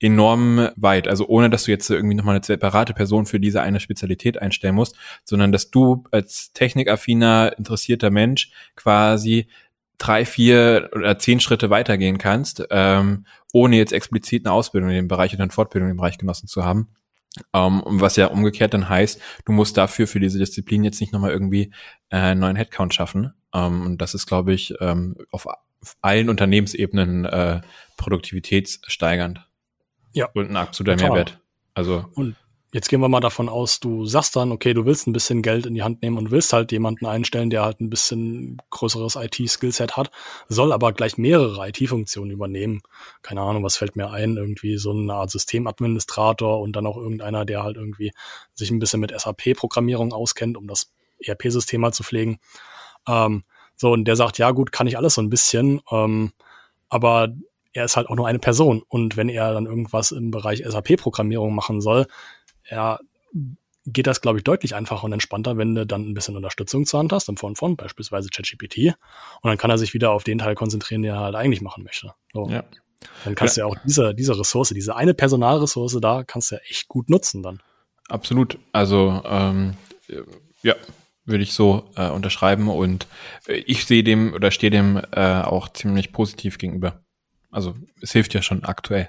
enorm 0.00 0.70
weit. 0.76 1.06
Also 1.06 1.26
ohne, 1.28 1.50
dass 1.50 1.64
du 1.64 1.70
jetzt 1.70 1.88
irgendwie 1.90 2.14
nochmal 2.14 2.36
eine 2.36 2.44
separate 2.44 2.94
Person 2.94 3.26
für 3.26 3.38
diese 3.38 3.60
eine 3.60 3.80
Spezialität 3.80 4.40
einstellen 4.40 4.74
musst, 4.74 4.96
sondern 5.24 5.52
dass 5.52 5.70
du 5.70 6.04
als 6.10 6.52
technikaffiner, 6.52 7.54
interessierter 7.58 8.10
Mensch 8.10 8.50
quasi 8.76 9.46
drei, 9.98 10.24
vier 10.24 10.90
oder 10.94 11.18
zehn 11.18 11.40
Schritte 11.40 11.68
weitergehen 11.68 12.16
kannst, 12.16 12.64
ähm, 12.70 13.26
ohne 13.52 13.76
jetzt 13.76 13.92
explizit 13.92 14.46
eine 14.46 14.54
Ausbildung 14.54 14.88
in 14.88 14.96
dem 14.96 15.08
Bereich 15.08 15.34
oder 15.34 15.42
eine 15.42 15.52
Fortbildung 15.52 15.90
im 15.90 15.98
Bereich 15.98 16.16
genossen 16.16 16.48
zu 16.48 16.64
haben. 16.64 16.88
Um, 17.52 17.82
was 17.86 18.16
ja 18.16 18.26
umgekehrt 18.26 18.74
dann 18.74 18.88
heißt, 18.88 19.20
du 19.44 19.52
musst 19.52 19.76
dafür 19.76 20.08
für 20.08 20.18
diese 20.18 20.40
Disziplin 20.40 20.82
jetzt 20.82 21.00
nicht 21.00 21.12
nochmal 21.12 21.30
irgendwie 21.30 21.72
äh, 22.08 22.16
einen 22.16 22.40
neuen 22.40 22.56
Headcount 22.56 22.92
schaffen. 22.92 23.34
Um, 23.52 23.86
und 23.86 23.98
das 24.02 24.14
ist, 24.14 24.26
glaube 24.26 24.52
ich, 24.52 24.74
ähm, 24.80 25.14
auf 25.30 25.46
allen 26.00 26.28
Unternehmensebenen 26.28 27.24
äh, 27.24 27.60
produktivitätssteigernd. 27.96 29.46
Ja. 30.12 30.28
Und 30.34 30.50
ein 30.50 30.56
absoluter 30.56 30.96
Total. 30.96 31.10
Mehrwert. 31.10 31.40
Also. 31.74 32.04
Und 32.14 32.36
jetzt 32.72 32.88
gehen 32.88 33.00
wir 33.00 33.08
mal 33.08 33.20
davon 33.20 33.48
aus, 33.48 33.80
du 33.80 34.06
sagst 34.06 34.36
dann, 34.36 34.52
okay, 34.52 34.74
du 34.74 34.84
willst 34.84 35.06
ein 35.06 35.12
bisschen 35.12 35.42
Geld 35.42 35.66
in 35.66 35.74
die 35.74 35.82
Hand 35.82 36.02
nehmen 36.02 36.18
und 36.18 36.30
willst 36.30 36.52
halt 36.52 36.72
jemanden 36.72 37.06
einstellen, 37.06 37.50
der 37.50 37.62
halt 37.62 37.80
ein 37.80 37.90
bisschen 37.90 38.60
größeres 38.70 39.16
IT-Skillset 39.16 39.96
hat, 39.96 40.10
soll 40.48 40.72
aber 40.72 40.92
gleich 40.92 41.18
mehrere 41.18 41.68
IT-Funktionen 41.68 42.30
übernehmen. 42.30 42.82
Keine 43.22 43.42
Ahnung, 43.42 43.64
was 43.64 43.76
fällt 43.76 43.96
mir 43.96 44.10
ein? 44.10 44.36
Irgendwie 44.36 44.76
so 44.78 44.92
eine 44.92 45.14
Art 45.14 45.30
Systemadministrator 45.30 46.60
und 46.60 46.74
dann 46.76 46.86
auch 46.86 46.96
irgendeiner, 46.96 47.44
der 47.44 47.62
halt 47.62 47.76
irgendwie 47.76 48.12
sich 48.54 48.70
ein 48.70 48.78
bisschen 48.78 49.00
mit 49.00 49.18
SAP-Programmierung 49.18 50.12
auskennt, 50.12 50.56
um 50.56 50.66
das 50.66 50.92
ERP-System 51.24 51.80
mal 51.80 51.92
zu 51.92 52.02
pflegen. 52.02 52.38
Ähm, 53.08 53.44
so, 53.80 53.92
und 53.92 54.04
der 54.04 54.14
sagt, 54.14 54.36
ja 54.36 54.50
gut, 54.50 54.72
kann 54.72 54.86
ich 54.86 54.98
alles 54.98 55.14
so 55.14 55.22
ein 55.22 55.30
bisschen, 55.30 55.80
ähm, 55.90 56.32
aber 56.90 57.28
er 57.72 57.86
ist 57.86 57.96
halt 57.96 58.10
auch 58.10 58.14
nur 58.14 58.26
eine 58.26 58.38
Person. 58.38 58.82
Und 58.86 59.16
wenn 59.16 59.30
er 59.30 59.54
dann 59.54 59.64
irgendwas 59.64 60.10
im 60.12 60.30
Bereich 60.30 60.62
SAP-Programmierung 60.66 61.54
machen 61.54 61.80
soll, 61.80 62.06
ja, 62.70 62.98
geht 63.86 64.06
das, 64.06 64.20
glaube 64.20 64.36
ich, 64.36 64.44
deutlich 64.44 64.74
einfacher 64.74 65.04
und 65.04 65.14
entspannter, 65.14 65.56
wenn 65.56 65.74
du 65.74 65.86
dann 65.86 66.02
ein 66.02 66.12
bisschen 66.12 66.36
Unterstützung 66.36 66.84
zur 66.84 67.00
Hand 67.00 67.14
hast, 67.14 67.30
im 67.30 67.38
Form 67.38 67.56
von 67.56 67.76
beispielsweise 67.76 68.28
ChatGPT. 68.28 68.96
Und 69.40 69.48
dann 69.48 69.56
kann 69.56 69.70
er 69.70 69.78
sich 69.78 69.94
wieder 69.94 70.10
auf 70.10 70.24
den 70.24 70.36
Teil 70.36 70.56
konzentrieren, 70.56 71.00
den 71.00 71.14
er 71.14 71.20
halt 71.20 71.34
eigentlich 71.34 71.62
machen 71.62 71.82
möchte. 71.82 72.12
So. 72.34 72.50
Ja. 72.50 72.64
Dann 73.24 73.34
kannst 73.34 73.56
ja. 73.56 73.64
du 73.64 73.70
ja 73.70 73.74
auch 73.74 73.82
diese, 73.82 74.14
diese 74.14 74.38
Ressource, 74.38 74.74
diese 74.74 74.94
eine 74.94 75.14
Personalressource 75.14 75.96
da, 76.02 76.22
kannst 76.22 76.50
du 76.50 76.56
ja 76.56 76.60
echt 76.68 76.86
gut 76.86 77.08
nutzen 77.08 77.42
dann. 77.42 77.62
Absolut. 78.10 78.58
Also, 78.72 79.22
ähm, 79.24 79.72
ja, 80.62 80.74
würde 81.30 81.44
ich 81.44 81.52
so 81.52 81.90
äh, 81.96 82.08
unterschreiben 82.08 82.68
und 82.68 83.06
ich 83.46 83.84
sehe 83.86 84.02
dem 84.02 84.34
oder 84.34 84.50
stehe 84.50 84.70
dem 84.70 85.00
äh, 85.12 85.42
auch 85.42 85.68
ziemlich 85.72 86.12
positiv 86.12 86.58
gegenüber. 86.58 87.00
Also 87.50 87.74
es 88.00 88.12
hilft 88.12 88.34
ja 88.34 88.42
schon 88.42 88.64
aktuell 88.64 89.08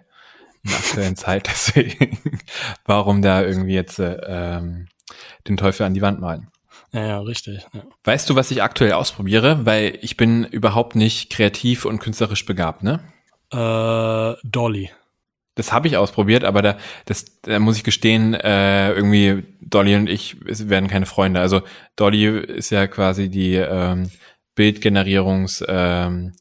in 0.64 0.72
der 0.72 0.80
aktuellen 0.80 1.16
Zeit, 1.18 1.48
deswegen 1.48 2.20
warum 2.86 3.22
da 3.22 3.42
irgendwie 3.42 3.74
jetzt 3.74 4.00
äh, 4.00 4.20
ähm, 4.26 4.88
den 5.48 5.58
Teufel 5.58 5.86
an 5.86 5.94
die 5.94 6.02
Wand 6.02 6.20
malen. 6.20 6.48
Ja, 6.94 7.06
ja, 7.06 7.20
richtig. 7.20 7.66
Ja. 7.74 7.84
Weißt 8.04 8.30
du, 8.30 8.36
was 8.36 8.52
ich 8.52 8.62
aktuell 8.62 8.94
ausprobiere? 8.94 9.66
Weil 9.66 9.98
ich 10.02 10.18
bin 10.18 10.44
überhaupt 10.44 10.96
nicht 10.96 11.30
kreativ 11.30 11.86
und 11.86 12.00
künstlerisch 12.00 12.46
begabt, 12.46 12.84
ne? 12.84 13.00
Äh, 13.52 14.36
Dolly. 14.44 14.92
Das 15.56 15.74
habe 15.74 15.88
ich 15.88 15.98
ausprobiert, 15.98 16.44
aber 16.46 16.62
da, 16.62 16.78
das, 17.06 17.42
da 17.42 17.60
muss 17.60 17.78
ich 17.78 17.84
gestehen, 17.84 18.34
äh, 18.34 18.94
irgendwie 18.94 19.44
Dolly 19.60 19.96
und 19.96 20.08
ich 20.08 20.38
werden 20.46 20.88
keine 20.88 21.06
Freunde. 21.06 21.42
Also 21.42 21.62
Dolly 21.96 22.40
ist 22.40 22.70
ja 22.70 22.88
quasi 22.88 23.30
die 23.30 23.56
ähm, 23.56 24.10
Bildgenerierungs 24.56 25.64
ähm, 25.68 26.34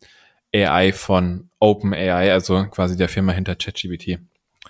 AI 0.54 0.92
von 0.92 1.50
OpenAI, 1.58 2.32
also 2.32 2.66
quasi 2.66 2.96
der 2.96 3.08
Firma 3.08 3.32
hinter 3.32 3.56
ChatGPT. 3.56 4.20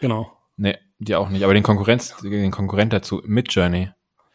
Genau. 0.01 0.33
Nee, 0.57 0.77
die 0.99 1.15
auch 1.15 1.29
nicht. 1.29 1.45
Aber 1.45 1.55
den 1.55 1.63
Konkurrenz, 1.63 2.17
den 2.23 2.51
Konkurrent 2.51 2.93
dazu, 2.93 3.23
Midjourney. 3.25 3.91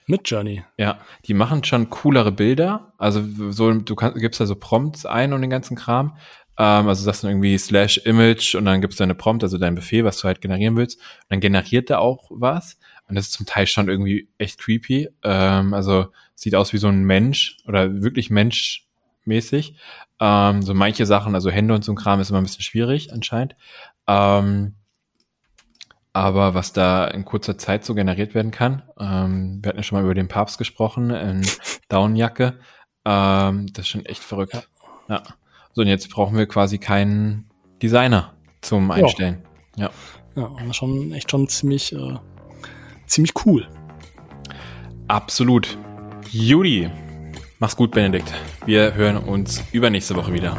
Midjourney. 0.08 0.64
Ja, 0.78 1.00
die 1.26 1.34
machen 1.34 1.64
schon 1.64 1.90
coolere 1.90 2.32
Bilder. 2.32 2.94
Also 2.98 3.24
so, 3.52 3.72
du 3.74 3.96
kannst, 3.96 4.20
gibst 4.20 4.40
da 4.40 4.46
so 4.46 4.56
Prompts 4.56 5.06
ein 5.06 5.34
und 5.34 5.42
den 5.42 5.50
ganzen 5.50 5.76
Kram. 5.76 6.18
Ähm, 6.58 6.88
also 6.88 7.04
sagst 7.04 7.24
du 7.24 7.28
irgendwie 7.28 7.58
slash 7.58 7.98
image 8.06 8.56
und 8.56 8.66
dann 8.66 8.82
gibst 8.82 9.00
du 9.00 9.04
eine 9.04 9.16
Prompt, 9.16 9.44
also 9.44 9.58
dein 9.58 9.76
Befehl, 9.76 10.06
was 10.06 10.18
du 10.20 10.28
halt 10.28 10.42
generieren 10.42 10.78
willst. 10.78 10.98
Und 11.00 11.26
dann 11.30 11.40
generiert 11.40 11.90
er 11.90 12.00
auch 12.00 12.28
was. 12.30 12.78
Und 13.08 13.16
das 13.16 13.26
ist 13.26 13.34
zum 13.34 13.46
Teil 13.46 13.68
schon 13.68 13.90
irgendwie 13.90 14.30
echt 14.38 14.60
creepy. 14.60 15.10
Ähm, 15.24 15.74
also 15.74 16.08
sieht 16.34 16.56
aus 16.56 16.74
wie 16.74 16.78
so 16.78 16.88
ein 16.88 17.04
Mensch 17.04 17.58
oder 17.68 18.02
wirklich 18.02 18.30
menschmäßig. 18.30 19.76
Ähm, 20.20 20.62
so 20.62 20.74
manche 20.74 21.06
Sachen, 21.06 21.36
also 21.36 21.50
Hände 21.50 21.74
und 21.74 21.84
so 21.84 21.92
ein 21.92 21.98
Kram 21.98 22.20
ist 22.20 22.30
immer 22.30 22.40
ein 22.40 22.46
bisschen 22.46 22.64
schwierig 22.64 23.12
anscheinend. 23.12 23.56
Ähm, 24.08 24.76
aber 26.14 26.54
was 26.54 26.72
da 26.72 27.06
in 27.08 27.26
kurzer 27.26 27.58
Zeit 27.58 27.84
so 27.84 27.94
generiert 27.94 28.34
werden 28.34 28.52
kann, 28.52 28.84
ähm, 28.98 29.60
wir 29.62 29.70
hatten 29.70 29.80
ja 29.80 29.84
schon 29.84 29.98
mal 29.98 30.06
über 30.06 30.14
den 30.14 30.30
Papst 30.30 30.58
gesprochen, 30.58 31.10
in 31.10 31.46
Downjacke, 31.90 32.58
ähm, 33.04 33.68
das 33.74 33.86
ist 33.86 33.90
schon 33.90 34.06
echt 34.06 34.24
verrückt. 34.24 34.54
Ja. 34.54 35.16
ja. 35.16 35.24
So, 35.76 35.82
und 35.82 35.88
jetzt 35.88 36.10
brauchen 36.10 36.38
wir 36.38 36.48
quasi 36.48 36.80
keinen 36.80 37.46
Designer 37.84 38.34
zum 38.62 38.90
Einstellen. 38.90 39.44
Ja. 39.76 39.92
Ja, 40.36 40.52
ja 40.66 40.74
schon 40.74 41.12
echt 41.12 41.30
schon 41.30 41.48
ziemlich, 41.48 41.94
äh, 41.94 42.16
ziemlich 43.06 43.34
cool. 43.46 43.68
Absolut. 45.08 45.78
Judy, 46.32 46.90
Mach's 47.60 47.76
gut, 47.78 47.92
Benedikt. 47.92 48.34
Wir 48.66 48.94
hören 48.96 49.18
uns 49.18 49.64
übernächste 49.72 50.16
Woche 50.16 50.34
wieder. 50.34 50.58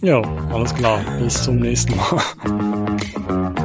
Ja, 0.00 0.22
alles 0.52 0.72
klar. 0.72 1.00
Bis 1.18 1.42
zum 1.42 1.56
nächsten 1.56 1.96
Mal. 1.96 3.58